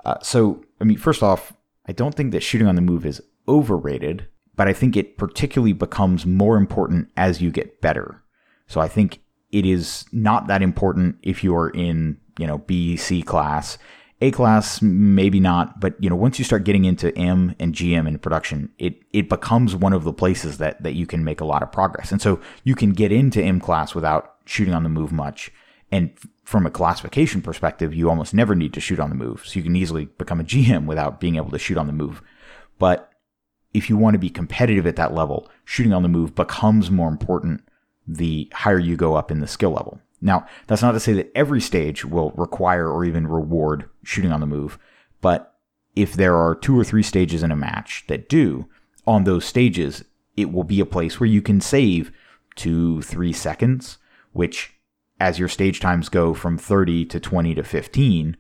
Uh, 0.04 0.20
so, 0.22 0.66
I 0.82 0.84
mean, 0.84 0.98
first 0.98 1.24
off, 1.24 1.54
I 1.88 1.94
don't 1.94 2.14
think 2.14 2.34
that 2.34 2.44
shooting 2.44 2.68
on 2.68 2.76
the 2.76 2.82
move 2.82 3.06
is 3.06 3.22
overrated, 3.48 4.28
but 4.54 4.68
I 4.68 4.74
think 4.74 4.98
it 4.98 5.18
particularly 5.18 5.72
becomes 5.72 6.26
more 6.26 6.58
important 6.58 7.08
as 7.16 7.42
you 7.42 7.52
get 7.52 7.80
better. 7.80 8.22
So 8.68 8.82
I 8.82 8.90
think 8.90 9.22
it 9.54 9.66
is 9.66 10.04
not 10.12 10.48
that 10.48 10.62
important 10.62 11.20
if 11.22 11.42
you're 11.42 11.70
in, 11.70 12.18
you 12.38 12.48
know, 12.48 12.60
B, 12.60 12.98
C 12.98 13.22
class. 13.22 13.78
A 14.22 14.32
class, 14.32 14.82
maybe 14.82 15.42
not, 15.42 15.82
but 15.82 16.02
you 16.02 16.10
know, 16.10 16.16
once 16.16 16.40
you 16.40 16.46
start 16.46 16.64
getting 16.64 16.86
into 16.86 17.18
M 17.18 17.56
and 17.60 17.76
GM 17.76 18.08
in 18.08 18.18
production, 18.20 18.72
it 18.80 19.02
it 19.12 19.28
becomes 19.28 19.76
one 19.76 19.92
of 19.92 20.06
the 20.06 20.14
places 20.14 20.60
that 20.60 20.82
that 20.82 20.94
you 20.94 21.06
can 21.06 21.26
make 21.26 21.42
a 21.42 21.46
lot 21.46 21.62
of 21.62 21.72
progress. 21.74 22.12
And 22.12 22.22
so 22.22 22.40
you 22.64 22.74
can 22.74 22.92
get 22.92 23.12
into 23.12 23.44
M 23.44 23.60
class 23.60 23.94
without 23.94 24.36
shooting 24.46 24.74
on 24.74 24.84
the 24.84 24.90
move 24.90 25.12
much 25.12 25.52
and 25.94 26.12
from 26.44 26.66
a 26.66 26.72
classification 26.72 27.40
perspective, 27.40 27.94
you 27.94 28.10
almost 28.10 28.34
never 28.34 28.56
need 28.56 28.74
to 28.74 28.80
shoot 28.80 29.00
on 29.00 29.10
the 29.10 29.16
move. 29.16 29.44
So 29.46 29.60
you 29.60 29.64
can 29.64 29.76
easily 29.76 30.06
become 30.06 30.40
a 30.40 30.44
GM 30.44 30.88
without 30.88 31.20
being 31.20 31.36
able 31.36 31.52
to 31.52 31.60
shoot 31.60 31.78
on 31.78 31.86
the 31.86 31.94
move. 31.94 32.24
But 32.80 33.12
if 33.76 33.92
you 33.92 33.98
want 33.98 34.16
to 34.16 34.20
be 34.20 34.32
competitive 34.32 34.88
at 34.88 34.96
that 34.96 35.14
level, 35.14 35.52
shooting 35.66 35.94
on 35.94 36.02
the 36.02 36.10
move 36.10 36.34
becomes 36.34 36.90
more 36.90 37.10
important 37.10 37.62
the 38.08 38.52
higher 38.54 38.80
you 38.80 38.98
go 38.98 39.14
up 39.14 39.30
in 39.30 39.40
the 39.40 39.48
skill 39.48 39.70
level. 39.70 40.02
Now, 40.24 40.48
that's 40.68 40.82
not 40.82 40.94
to 40.94 41.02
say 41.02 41.12
that 41.14 41.32
every 41.36 41.60
stage 41.60 42.06
will 42.06 42.32
require 42.32 42.90
or 42.90 43.04
even 43.04 43.28
reward 43.28 43.90
shooting 44.04 44.32
on 44.32 44.40
the 44.40 44.46
move, 44.46 44.80
but 45.20 45.54
if 45.98 46.14
there 46.14 46.38
are 46.38 46.56
two 46.56 46.80
or 46.80 46.86
three 46.86 47.04
stages 47.04 47.44
in 47.44 47.52
a 47.52 47.58
match 47.58 48.06
that 48.08 48.30
do, 48.30 48.68
on 49.06 49.26
those 49.26 49.44
stages, 49.44 50.06
it 50.38 50.52
will 50.52 50.64
be 50.64 50.80
a 50.80 50.86
place 50.86 51.20
where 51.20 51.28
you 51.28 51.42
can 51.42 51.60
save 51.60 52.12
two, 52.56 53.02
three 53.02 53.34
seconds, 53.34 53.98
which 54.32 54.74
as 55.20 55.40
your 55.40 55.50
stage 55.50 55.82
times 55.82 56.08
go 56.08 56.34
from 56.34 56.58
30 56.58 57.06
to 57.06 57.20
20 57.20 57.56
to 57.56 57.64
15, 57.64 58.38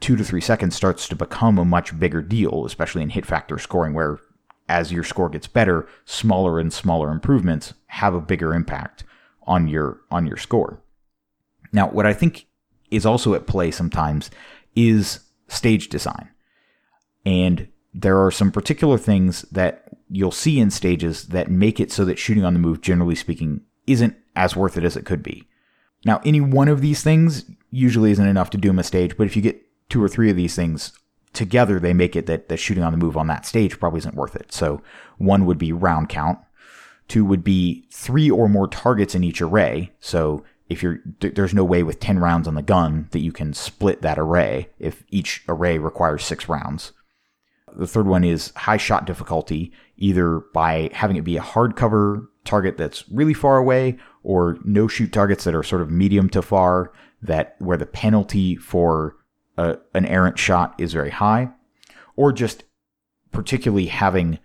two 0.00 0.16
to 0.16 0.24
three 0.24 0.40
seconds 0.40 0.76
starts 0.76 1.08
to 1.08 1.16
become 1.16 1.58
a 1.58 1.64
much 1.64 1.98
bigger 1.98 2.22
deal, 2.22 2.64
especially 2.64 3.02
in 3.02 3.10
hit 3.10 3.26
factor 3.26 3.58
scoring, 3.58 3.94
where 3.94 4.20
as 4.68 4.92
your 4.92 5.04
score 5.04 5.28
gets 5.28 5.48
better, 5.48 5.88
smaller 6.04 6.60
and 6.60 6.72
smaller 6.72 7.10
improvements 7.10 7.74
have 7.86 8.14
a 8.14 8.20
bigger 8.20 8.54
impact 8.54 9.02
on 9.46 9.66
your 9.66 10.00
on 10.10 10.26
your 10.26 10.36
score. 10.36 10.80
Now, 11.74 11.88
what 11.88 12.06
I 12.06 12.14
think 12.14 12.46
is 12.90 13.04
also 13.04 13.34
at 13.34 13.48
play 13.48 13.70
sometimes 13.70 14.30
is 14.76 15.20
stage 15.48 15.88
design. 15.88 16.30
And 17.26 17.68
there 17.92 18.24
are 18.24 18.30
some 18.30 18.52
particular 18.52 18.96
things 18.96 19.42
that 19.52 19.84
you'll 20.08 20.30
see 20.30 20.60
in 20.60 20.70
stages 20.70 21.28
that 21.28 21.50
make 21.50 21.80
it 21.80 21.90
so 21.90 22.04
that 22.04 22.18
shooting 22.18 22.44
on 22.44 22.54
the 22.54 22.60
move, 22.60 22.80
generally 22.80 23.16
speaking, 23.16 23.60
isn't 23.86 24.16
as 24.36 24.54
worth 24.54 24.78
it 24.78 24.84
as 24.84 24.96
it 24.96 25.04
could 25.04 25.22
be. 25.22 25.48
Now, 26.04 26.20
any 26.24 26.40
one 26.40 26.68
of 26.68 26.80
these 26.80 27.02
things 27.02 27.44
usually 27.70 28.12
isn't 28.12 28.26
enough 28.26 28.50
to 28.50 28.58
doom 28.58 28.78
a 28.78 28.84
stage, 28.84 29.16
but 29.16 29.26
if 29.26 29.34
you 29.34 29.42
get 29.42 29.60
two 29.88 30.02
or 30.02 30.08
three 30.08 30.30
of 30.30 30.36
these 30.36 30.54
things 30.54 30.92
together, 31.32 31.80
they 31.80 31.92
make 31.92 32.14
it 32.14 32.26
that, 32.26 32.48
that 32.48 32.58
shooting 32.58 32.84
on 32.84 32.92
the 32.92 32.98
move 32.98 33.16
on 33.16 33.26
that 33.26 33.46
stage 33.46 33.80
probably 33.80 33.98
isn't 33.98 34.14
worth 34.14 34.36
it. 34.36 34.52
So 34.52 34.80
one 35.18 35.44
would 35.46 35.58
be 35.58 35.72
round 35.72 36.08
count. 36.08 36.38
Two 37.08 37.24
would 37.24 37.42
be 37.42 37.86
three 37.90 38.30
or 38.30 38.48
more 38.48 38.68
targets 38.68 39.14
in 39.14 39.24
each 39.24 39.42
array. 39.42 39.92
So 39.98 40.44
if 40.68 40.82
you're, 40.82 41.00
there's 41.20 41.54
no 41.54 41.64
way 41.64 41.82
with 41.82 42.00
10 42.00 42.18
rounds 42.18 42.48
on 42.48 42.54
the 42.54 42.62
gun 42.62 43.08
that 43.10 43.20
you 43.20 43.32
can 43.32 43.52
split 43.52 44.02
that 44.02 44.18
array 44.18 44.70
if 44.78 45.04
each 45.10 45.42
array 45.48 45.78
requires 45.78 46.24
six 46.24 46.48
rounds. 46.48 46.92
The 47.76 47.86
third 47.86 48.06
one 48.06 48.24
is 48.24 48.52
high 48.56 48.76
shot 48.76 49.04
difficulty, 49.04 49.72
either 49.96 50.40
by 50.52 50.90
having 50.92 51.16
it 51.16 51.24
be 51.24 51.36
a 51.36 51.42
hardcover 51.42 52.28
target 52.44 52.76
that's 52.76 53.08
really 53.08 53.34
far 53.34 53.56
away 53.56 53.98
or 54.22 54.58
no 54.64 54.86
shoot 54.86 55.12
targets 55.12 55.44
that 55.44 55.54
are 55.54 55.62
sort 55.62 55.82
of 55.82 55.90
medium 55.90 56.28
to 56.30 56.42
far 56.42 56.92
that 57.22 57.56
where 57.58 57.76
the 57.76 57.86
penalty 57.86 58.54
for 58.56 59.16
a, 59.56 59.78
an 59.94 60.04
errant 60.06 60.38
shot 60.38 60.74
is 60.78 60.92
very 60.92 61.10
high 61.10 61.50
or 62.16 62.32
just 62.32 62.64
particularly 63.32 63.86
having 63.86 64.38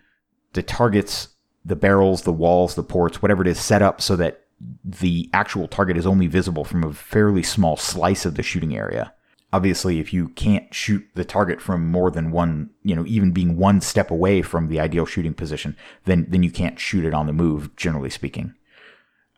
the 0.54 0.64
targets 0.64 1.30
the 1.66 1.76
barrels 1.76 2.24
the 2.24 2.34
walls 2.34 2.76
the 2.76 2.84
ports 2.84 3.22
whatever 3.22 3.42
it 3.42 3.48
is 3.48 3.60
set 3.60 3.82
up 3.82 4.02
so 4.02 4.16
that 4.16 4.46
the 4.84 5.30
actual 5.34 5.68
target 5.68 5.98
is 5.98 6.06
only 6.06 6.28
visible 6.28 6.64
from 6.64 6.84
a 6.84 6.94
fairly 6.94 7.44
small 7.44 7.78
slice 7.78 8.26
of 8.26 8.36
the 8.36 8.44
shooting 8.44 8.76
area. 8.76 9.14
Obviously 9.52 10.00
if 10.00 10.14
you 10.14 10.30
can't 10.30 10.74
shoot 10.74 11.04
the 11.16 11.26
target 11.26 11.62
from 11.62 11.92
more 11.92 12.12
than 12.12 12.32
one 12.32 12.70
you 12.84 12.96
know 12.96 13.06
even 13.06 13.32
being 13.32 13.58
one 13.58 13.82
step 13.82 14.12
away 14.12 14.42
from 14.42 14.68
the 14.68 14.80
ideal 14.80 15.06
shooting 15.06 15.34
position 15.34 15.76
then 16.06 16.28
then 16.30 16.44
you 16.44 16.52
can't 16.52 16.80
shoot 16.80 17.06
it 17.06 17.14
on 17.14 17.26
the 17.26 17.34
move 17.34 17.76
generally 17.76 18.10
speaking. 18.10 18.54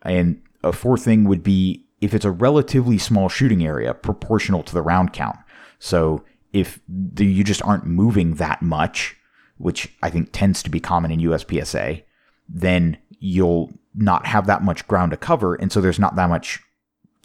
And 0.01 0.41
a 0.63 0.73
fourth 0.73 1.03
thing 1.03 1.25
would 1.25 1.43
be 1.43 1.85
if 2.01 2.13
it's 2.13 2.25
a 2.25 2.31
relatively 2.31 2.97
small 2.97 3.29
shooting 3.29 3.65
area 3.65 3.93
proportional 3.93 4.63
to 4.63 4.73
the 4.73 4.81
round 4.81 5.13
count. 5.13 5.37
So 5.79 6.23
if 6.53 6.79
the, 6.87 7.25
you 7.25 7.43
just 7.43 7.63
aren't 7.63 7.85
moving 7.85 8.35
that 8.35 8.61
much 8.61 9.15
which 9.57 9.93
i 10.01 10.09
think 10.09 10.29
tends 10.31 10.63
to 10.63 10.69
be 10.69 10.79
common 10.79 11.11
in 11.11 11.19
uspsa 11.21 12.03
then 12.49 12.97
you'll 13.19 13.71
not 13.93 14.25
have 14.25 14.47
that 14.47 14.63
much 14.63 14.87
ground 14.87 15.11
to 15.11 15.17
cover 15.17 15.55
and 15.55 15.71
so 15.71 15.81
there's 15.81 15.99
not 15.99 16.15
that 16.15 16.29
much 16.29 16.59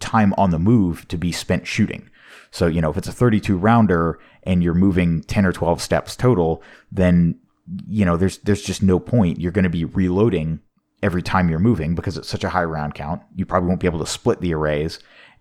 time 0.00 0.34
on 0.36 0.50
the 0.50 0.58
move 0.58 1.06
to 1.08 1.16
be 1.16 1.32
spent 1.32 1.66
shooting 1.66 2.10
so, 2.50 2.66
you 2.66 2.80
know, 2.80 2.90
if 2.90 2.96
it's 2.96 3.08
a 3.08 3.12
32 3.12 3.56
rounder 3.56 4.18
and 4.42 4.62
you're 4.62 4.72
moving 4.72 5.22
10 5.22 5.44
or 5.46 5.52
12 5.52 5.80
steps 5.82 6.16
total, 6.16 6.62
then, 6.90 7.38
you 7.86 8.04
know, 8.04 8.16
there's, 8.16 8.38
there's 8.38 8.62
just 8.62 8.82
no 8.82 8.98
point. 8.98 9.40
You're 9.40 9.52
going 9.52 9.64
to 9.64 9.68
be 9.68 9.84
reloading 9.84 10.60
every 11.02 11.22
time 11.22 11.48
you're 11.48 11.58
moving 11.58 11.94
because 11.94 12.16
it's 12.16 12.28
such 12.28 12.44
a 12.44 12.48
high 12.48 12.64
round 12.64 12.94
count. 12.94 13.22
You 13.34 13.44
probably 13.44 13.68
won't 13.68 13.80
be 13.80 13.86
able 13.86 13.98
to 13.98 14.06
split 14.06 14.40
the 14.40 14.54
arrays 14.54 14.98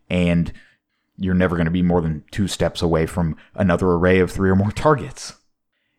and 0.09 0.51
you're 1.17 1.33
never 1.33 1.55
going 1.55 1.65
to 1.67 1.71
be 1.71 1.81
more 1.81 2.01
than 2.01 2.25
two 2.31 2.47
steps 2.47 2.81
away 2.81 3.05
from 3.05 3.38
another 3.53 3.88
array 3.91 4.19
of 4.19 4.31
three 4.31 4.49
or 4.49 4.55
more 4.55 4.71
targets. 4.73 5.35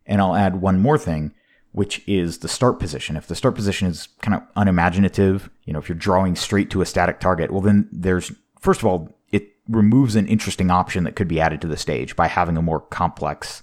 And 0.04 0.20
I'll 0.20 0.36
add 0.36 0.60
one 0.60 0.80
more 0.80 0.98
thing, 0.98 1.32
which 1.76 2.02
is 2.08 2.38
the 2.38 2.48
start 2.48 2.78
position. 2.78 3.18
If 3.18 3.26
the 3.26 3.34
start 3.34 3.54
position 3.54 3.86
is 3.86 4.08
kind 4.22 4.34
of 4.34 4.42
unimaginative, 4.56 5.50
you 5.66 5.74
know, 5.74 5.78
if 5.78 5.90
you're 5.90 5.96
drawing 5.96 6.34
straight 6.34 6.70
to 6.70 6.80
a 6.80 6.86
static 6.86 7.20
target, 7.20 7.50
well, 7.50 7.60
then 7.60 7.86
there's, 7.92 8.32
first 8.58 8.80
of 8.80 8.86
all, 8.86 9.10
it 9.30 9.50
removes 9.68 10.16
an 10.16 10.26
interesting 10.26 10.70
option 10.70 11.04
that 11.04 11.16
could 11.16 11.28
be 11.28 11.38
added 11.38 11.60
to 11.60 11.66
the 11.66 11.76
stage 11.76 12.16
by 12.16 12.28
having 12.28 12.56
a 12.56 12.62
more 12.62 12.80
complex 12.80 13.62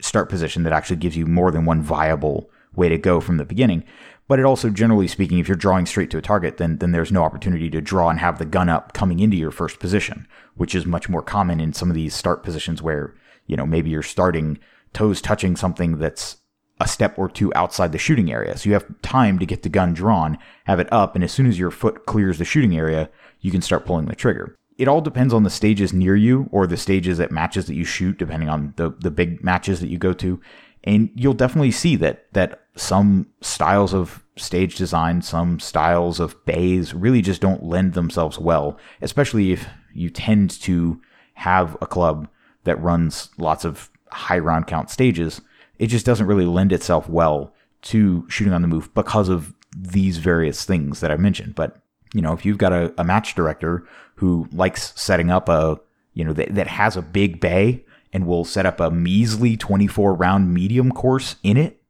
start 0.00 0.28
position 0.28 0.64
that 0.64 0.72
actually 0.72 0.96
gives 0.96 1.16
you 1.16 1.26
more 1.26 1.52
than 1.52 1.64
one 1.64 1.80
viable 1.80 2.50
way 2.74 2.88
to 2.88 2.98
go 2.98 3.20
from 3.20 3.36
the 3.36 3.44
beginning. 3.44 3.84
But 4.26 4.40
it 4.40 4.44
also, 4.44 4.68
generally 4.68 5.06
speaking, 5.06 5.38
if 5.38 5.46
you're 5.46 5.56
drawing 5.56 5.86
straight 5.86 6.10
to 6.10 6.18
a 6.18 6.22
target, 6.22 6.56
then 6.56 6.78
then 6.78 6.90
there's 6.90 7.12
no 7.12 7.22
opportunity 7.22 7.70
to 7.70 7.80
draw 7.80 8.10
and 8.10 8.18
have 8.18 8.40
the 8.40 8.44
gun 8.44 8.68
up 8.68 8.94
coming 8.94 9.20
into 9.20 9.36
your 9.36 9.52
first 9.52 9.78
position, 9.78 10.26
which 10.56 10.74
is 10.74 10.86
much 10.86 11.08
more 11.08 11.22
common 11.22 11.60
in 11.60 11.72
some 11.72 11.88
of 11.88 11.94
these 11.94 12.16
start 12.16 12.42
positions 12.42 12.82
where 12.82 13.14
you 13.46 13.56
know 13.56 13.64
maybe 13.64 13.90
you're 13.90 14.02
starting 14.02 14.58
toes 14.92 15.20
touching 15.20 15.54
something 15.54 15.98
that's 15.98 16.38
a 16.80 16.88
step 16.88 17.18
or 17.18 17.28
two 17.28 17.52
outside 17.54 17.92
the 17.92 17.98
shooting 17.98 18.32
area. 18.32 18.56
So 18.56 18.68
you 18.68 18.72
have 18.74 19.00
time 19.02 19.38
to 19.38 19.46
get 19.46 19.62
the 19.62 19.68
gun 19.68 19.94
drawn, 19.94 20.38
have 20.64 20.80
it 20.80 20.92
up, 20.92 21.14
and 21.14 21.22
as 21.22 21.32
soon 21.32 21.46
as 21.46 21.58
your 21.58 21.70
foot 21.70 22.06
clears 22.06 22.38
the 22.38 22.44
shooting 22.44 22.76
area, 22.76 23.10
you 23.40 23.50
can 23.50 23.62
start 23.62 23.86
pulling 23.86 24.06
the 24.06 24.16
trigger 24.16 24.56
it 24.76 24.88
all 24.88 25.00
depends 25.00 25.32
on 25.32 25.44
the 25.44 25.50
stages 25.50 25.92
near 25.92 26.16
you 26.16 26.48
or 26.50 26.66
the 26.66 26.76
stages 26.76 27.20
at 27.20 27.30
matches 27.30 27.66
that 27.66 27.74
you 27.74 27.84
shoot, 27.84 28.18
depending 28.18 28.48
on 28.48 28.74
the, 28.76 28.90
the 29.00 29.10
big 29.10 29.42
matches 29.42 29.80
that 29.80 29.88
you 29.88 29.98
go 29.98 30.12
to. 30.14 30.40
And 30.82 31.10
you'll 31.14 31.34
definitely 31.34 31.70
see 31.70 31.96
that 31.96 32.26
that 32.32 32.60
some 32.76 33.28
styles 33.40 33.94
of 33.94 34.24
stage 34.36 34.76
design, 34.76 35.22
some 35.22 35.60
styles 35.60 36.18
of 36.18 36.44
bays 36.44 36.92
really 36.92 37.22
just 37.22 37.40
don't 37.40 37.62
lend 37.62 37.94
themselves 37.94 38.38
well, 38.38 38.78
especially 39.00 39.52
if 39.52 39.66
you 39.94 40.10
tend 40.10 40.50
to 40.62 41.00
have 41.34 41.76
a 41.80 41.86
club 41.86 42.28
that 42.64 42.80
runs 42.82 43.30
lots 43.38 43.64
of 43.64 43.90
high 44.10 44.38
round 44.38 44.66
count 44.66 44.90
stages 44.90 45.40
it 45.78 45.88
just 45.88 46.06
doesn't 46.06 46.26
really 46.26 46.46
lend 46.46 46.72
itself 46.72 47.08
well 47.08 47.52
to 47.82 48.24
shooting 48.28 48.52
on 48.52 48.62
the 48.62 48.68
move 48.68 48.92
because 48.94 49.28
of 49.28 49.52
these 49.76 50.18
various 50.18 50.64
things 50.64 51.00
that 51.00 51.10
I 51.10 51.16
mentioned. 51.16 51.54
But 51.54 51.76
you 52.12 52.22
know, 52.22 52.32
if 52.32 52.44
you've 52.44 52.58
got 52.58 52.72
a, 52.72 52.94
a 52.96 53.04
match 53.04 53.34
director 53.34 53.86
who 54.16 54.48
likes 54.52 54.92
setting 55.00 55.30
up 55.30 55.48
a 55.48 55.80
you 56.14 56.24
know 56.24 56.32
that, 56.32 56.54
that 56.54 56.68
has 56.68 56.96
a 56.96 57.02
big 57.02 57.40
bay 57.40 57.84
and 58.12 58.26
will 58.26 58.44
set 58.44 58.66
up 58.66 58.78
a 58.78 58.90
measly 58.90 59.56
24 59.56 60.14
round 60.14 60.54
medium 60.54 60.92
course 60.92 61.36
in 61.42 61.56
it, 61.56 61.82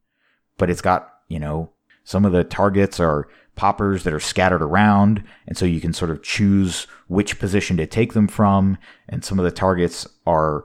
but 0.57 0.71
it's 0.71 0.81
got 0.81 1.13
you 1.29 1.39
know 1.39 1.71
some 2.05 2.25
of 2.25 2.33
the 2.33 2.45
targets 2.45 2.99
are 2.99 3.29
poppers 3.55 4.03
that 4.03 4.13
are 4.13 4.21
scattered 4.21 4.63
around, 4.63 5.23
and 5.47 5.57
so 5.57 5.65
you 5.65 5.81
can 5.81 5.93
sort 5.93 6.11
of 6.11 6.23
choose 6.23 6.87
which 7.07 7.39
position 7.39 7.77
to 7.77 7.87
take 7.87 8.15
them 8.15 8.27
from, 8.27 8.79
and 9.09 9.25
some 9.25 9.39
of 9.39 9.45
the 9.45 9.51
targets 9.51 10.09
are 10.27 10.65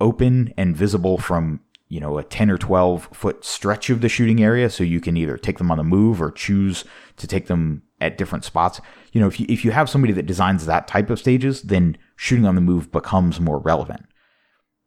open 0.00 0.54
and 0.56 0.76
visible 0.76 1.18
from 1.18 1.60
you 1.88 2.00
know 2.00 2.18
a 2.18 2.24
10 2.24 2.50
or 2.50 2.58
12 2.58 3.08
foot 3.12 3.44
stretch 3.44 3.90
of 3.90 4.00
the 4.00 4.08
shooting 4.08 4.42
area. 4.42 4.70
So 4.70 4.84
you 4.84 5.00
can 5.00 5.16
either 5.16 5.36
take 5.36 5.58
them 5.58 5.70
on 5.70 5.78
the 5.78 5.84
move 5.84 6.20
or 6.20 6.30
choose 6.30 6.84
to 7.16 7.26
take 7.26 7.46
them 7.46 7.82
at 8.00 8.18
different 8.18 8.44
spots. 8.44 8.80
You 9.12 9.20
know 9.20 9.28
if 9.28 9.40
you 9.40 9.46
if 9.48 9.64
you 9.64 9.70
have 9.70 9.90
somebody 9.90 10.12
that 10.14 10.26
designs 10.26 10.66
that 10.66 10.86
type 10.86 11.10
of 11.10 11.18
stages 11.18 11.62
then 11.62 11.96
shooting 12.16 12.46
on 12.46 12.54
the 12.54 12.60
move 12.60 12.92
becomes 12.92 13.40
more 13.40 13.58
relevant. 13.58 14.06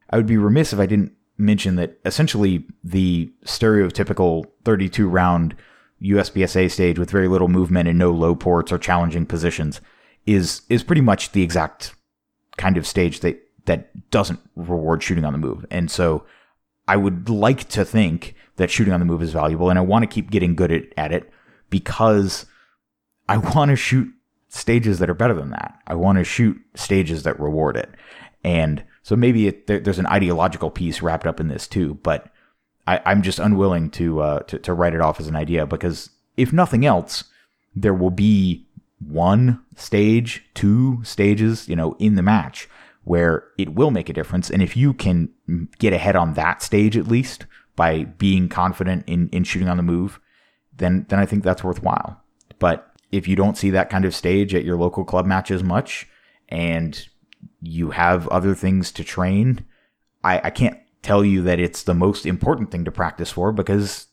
I 0.09 0.17
would 0.17 0.27
be 0.27 0.37
remiss 0.37 0.73
if 0.73 0.79
i 0.79 0.85
didn't 0.85 1.13
mention 1.37 1.75
that 1.75 1.97
essentially 2.05 2.65
the 2.83 3.31
stereotypical 3.45 4.45
32 4.65 5.07
round 5.07 5.55
USPSA 6.03 6.71
stage 6.71 6.97
with 6.97 7.11
very 7.11 7.27
little 7.27 7.47
movement 7.47 7.87
and 7.87 7.97
no 7.97 8.11
low 8.11 8.35
ports 8.35 8.71
or 8.71 8.77
challenging 8.77 9.25
positions 9.25 9.81
is 10.25 10.61
is 10.69 10.83
pretty 10.83 11.01
much 11.01 11.31
the 11.31 11.43
exact 11.43 11.95
kind 12.57 12.77
of 12.77 12.87
stage 12.87 13.19
that 13.21 13.41
that 13.65 14.09
doesn't 14.09 14.39
reward 14.55 15.03
shooting 15.03 15.25
on 15.25 15.33
the 15.33 15.39
move. 15.39 15.65
And 15.69 15.91
so 15.91 16.25
I 16.87 16.97
would 16.97 17.29
like 17.29 17.69
to 17.69 17.85
think 17.85 18.35
that 18.57 18.69
shooting 18.69 18.93
on 18.93 18.99
the 18.99 19.05
move 19.05 19.21
is 19.21 19.33
valuable, 19.33 19.69
and 19.69 19.79
I 19.79 19.81
want 19.81 20.03
to 20.03 20.07
keep 20.07 20.29
getting 20.31 20.55
good 20.55 20.71
at, 20.71 20.83
at 20.97 21.11
it 21.11 21.31
because 21.69 22.45
I 23.29 23.37
want 23.55 23.69
to 23.69 23.75
shoot 23.75 24.11
stages 24.49 24.99
that 24.99 25.09
are 25.09 25.15
better 25.15 25.33
than 25.33 25.51
that. 25.51 25.79
I 25.87 25.95
want 25.95 26.17
to 26.17 26.23
shoot 26.23 26.59
stages 26.75 27.23
that 27.23 27.39
reward 27.39 27.77
it. 27.77 27.89
And 28.43 28.83
so 29.01 29.15
maybe 29.15 29.47
it, 29.47 29.67
there, 29.67 29.79
there's 29.79 29.99
an 29.99 30.07
ideological 30.07 30.69
piece 30.69 31.01
wrapped 31.01 31.25
up 31.25 31.39
in 31.39 31.47
this 31.47 31.67
too, 31.67 31.95
but 32.03 32.29
I, 32.85 32.99
am 33.05 33.21
just 33.21 33.39
unwilling 33.39 33.89
to, 33.91 34.21
uh, 34.21 34.39
to, 34.39 34.59
to 34.59 34.73
write 34.73 34.93
it 34.93 35.01
off 35.01 35.19
as 35.19 35.27
an 35.27 35.35
idea 35.35 35.65
because 35.65 36.09
if 36.35 36.51
nothing 36.51 36.85
else, 36.85 37.25
there 37.75 37.93
will 37.93 38.11
be 38.11 38.65
one 38.99 39.61
stage, 39.75 40.43
two 40.53 41.01
stages, 41.03 41.69
you 41.69 41.75
know, 41.75 41.95
in 41.99 42.15
the 42.15 42.21
match 42.21 42.67
where 43.03 43.45
it 43.57 43.73
will 43.73 43.91
make 43.91 44.09
a 44.09 44.13
difference. 44.13 44.49
And 44.49 44.61
if 44.61 44.77
you 44.77 44.93
can 44.93 45.29
get 45.79 45.93
ahead 45.93 46.15
on 46.15 46.33
that 46.35 46.61
stage 46.61 46.95
at 46.95 47.07
least 47.07 47.45
by 47.75 48.03
being 48.03 48.47
confident 48.47 49.03
in, 49.07 49.29
in 49.29 49.43
shooting 49.43 49.69
on 49.69 49.77
the 49.77 49.83
move, 49.83 50.19
then 50.75 51.05
then 51.09 51.19
I 51.19 51.25
think 51.25 51.43
that's 51.43 51.63
worthwhile. 51.63 52.21
But 52.59 52.91
if 53.11 53.27
you 53.27 53.35
don't 53.35 53.57
see 53.57 53.69
that 53.71 53.89
kind 53.89 54.05
of 54.05 54.15
stage 54.15 54.53
at 54.55 54.63
your 54.63 54.77
local 54.77 55.03
club 55.03 55.25
matches 55.25 55.63
much 55.63 56.07
and 56.49 57.07
you 57.61 57.91
have 57.91 58.27
other 58.29 58.55
things 58.55 58.91
to 58.93 59.03
train, 59.03 59.65
I, 60.23 60.41
I 60.45 60.49
can't 60.49 60.79
tell 61.01 61.25
you 61.25 61.41
that 61.43 61.59
it's 61.59 61.83
the 61.83 61.93
most 61.93 62.25
important 62.25 62.71
thing 62.71 62.85
to 62.85 62.91
practice 62.91 63.31
for 63.31 63.51
because 63.51 64.07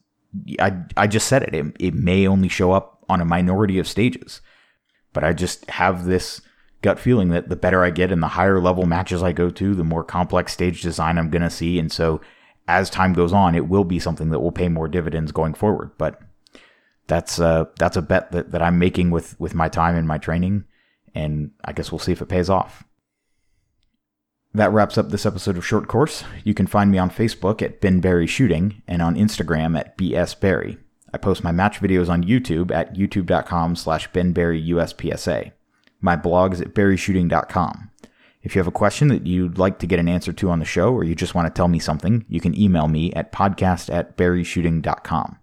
I 0.58 0.82
I 0.96 1.06
just 1.06 1.28
said 1.28 1.42
it. 1.42 1.54
It, 1.54 1.76
it 1.78 1.94
may 1.94 2.26
only 2.26 2.48
show 2.48 2.72
up 2.72 3.04
on 3.08 3.20
a 3.20 3.24
minority 3.24 3.78
of 3.78 3.88
stages. 3.88 4.40
But 5.12 5.24
I 5.24 5.32
just 5.32 5.68
have 5.70 6.04
this 6.04 6.42
gut 6.82 6.98
feeling 6.98 7.30
that 7.30 7.48
the 7.48 7.56
better 7.56 7.84
I 7.84 7.90
get 7.90 8.12
and 8.12 8.22
the 8.22 8.28
higher 8.28 8.60
level 8.60 8.86
matches 8.86 9.22
I 9.22 9.32
go 9.32 9.50
to, 9.50 9.74
the 9.74 9.84
more 9.84 10.04
complex 10.04 10.52
stage 10.52 10.82
design 10.82 11.18
I'm 11.18 11.30
going 11.30 11.42
to 11.42 11.50
see. 11.50 11.78
And 11.78 11.90
so 11.90 12.20
as 12.66 12.90
time 12.90 13.12
goes 13.12 13.32
on, 13.32 13.54
it 13.54 13.68
will 13.68 13.84
be 13.84 13.98
something 13.98 14.30
that 14.30 14.40
will 14.40 14.52
pay 14.52 14.68
more 14.68 14.88
dividends 14.88 15.32
going 15.32 15.54
forward. 15.54 15.90
But 15.98 16.20
that's 17.06 17.40
uh, 17.40 17.64
that's 17.78 17.96
a 17.96 18.02
bet 18.02 18.32
that, 18.32 18.50
that 18.50 18.62
I'm 18.62 18.78
making 18.78 19.10
with, 19.10 19.38
with 19.40 19.54
my 19.54 19.68
time 19.68 19.96
and 19.96 20.06
my 20.06 20.18
training. 20.18 20.64
And 21.14 21.52
I 21.64 21.72
guess 21.72 21.90
we'll 21.90 21.98
see 21.98 22.12
if 22.12 22.22
it 22.22 22.28
pays 22.28 22.50
off. 22.50 22.84
That 24.54 24.72
wraps 24.72 24.96
up 24.96 25.10
this 25.10 25.26
episode 25.26 25.56
of 25.56 25.66
Short 25.66 25.88
Course. 25.88 26.24
You 26.44 26.54
can 26.54 26.66
find 26.66 26.90
me 26.90 26.98
on 26.98 27.10
Facebook 27.10 27.60
at 27.60 27.80
Ben 27.80 28.00
Barry 28.00 28.26
Shooting 28.26 28.82
and 28.86 29.02
on 29.02 29.14
Instagram 29.14 29.78
at 29.78 29.96
BS 29.98 30.38
Barry. 30.38 30.78
I 31.12 31.18
post 31.18 31.42
my 31.42 31.52
match 31.52 31.80
videos 31.80 32.08
on 32.08 32.24
YouTube 32.24 32.70
at 32.70 32.94
youtube.com 32.94 33.76
slash 33.76 34.10
Ben 34.12 34.32
Barry 34.32 34.62
USPSA. 34.62 35.52
My 36.00 36.16
blog 36.16 36.52
is 36.52 36.60
at 36.60 36.74
barryshooting.com. 36.74 37.90
If 38.42 38.54
you 38.54 38.60
have 38.60 38.68
a 38.68 38.72
question 38.72 39.08
that 39.08 39.26
you'd 39.26 39.58
like 39.58 39.78
to 39.80 39.86
get 39.86 39.98
an 39.98 40.08
answer 40.08 40.32
to 40.32 40.50
on 40.50 40.60
the 40.60 40.64
show, 40.64 40.92
or 40.92 41.04
you 41.04 41.14
just 41.14 41.34
want 41.34 41.46
to 41.46 41.56
tell 41.56 41.68
me 41.68 41.78
something, 41.78 42.24
you 42.28 42.40
can 42.40 42.58
email 42.58 42.88
me 42.88 43.12
at 43.12 43.32
podcast 43.32 43.92
at 43.92 44.16
barryshooting.com. 44.16 45.38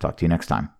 Talk 0.00 0.16
to 0.16 0.24
you 0.24 0.28
next 0.28 0.48
time. 0.48 0.70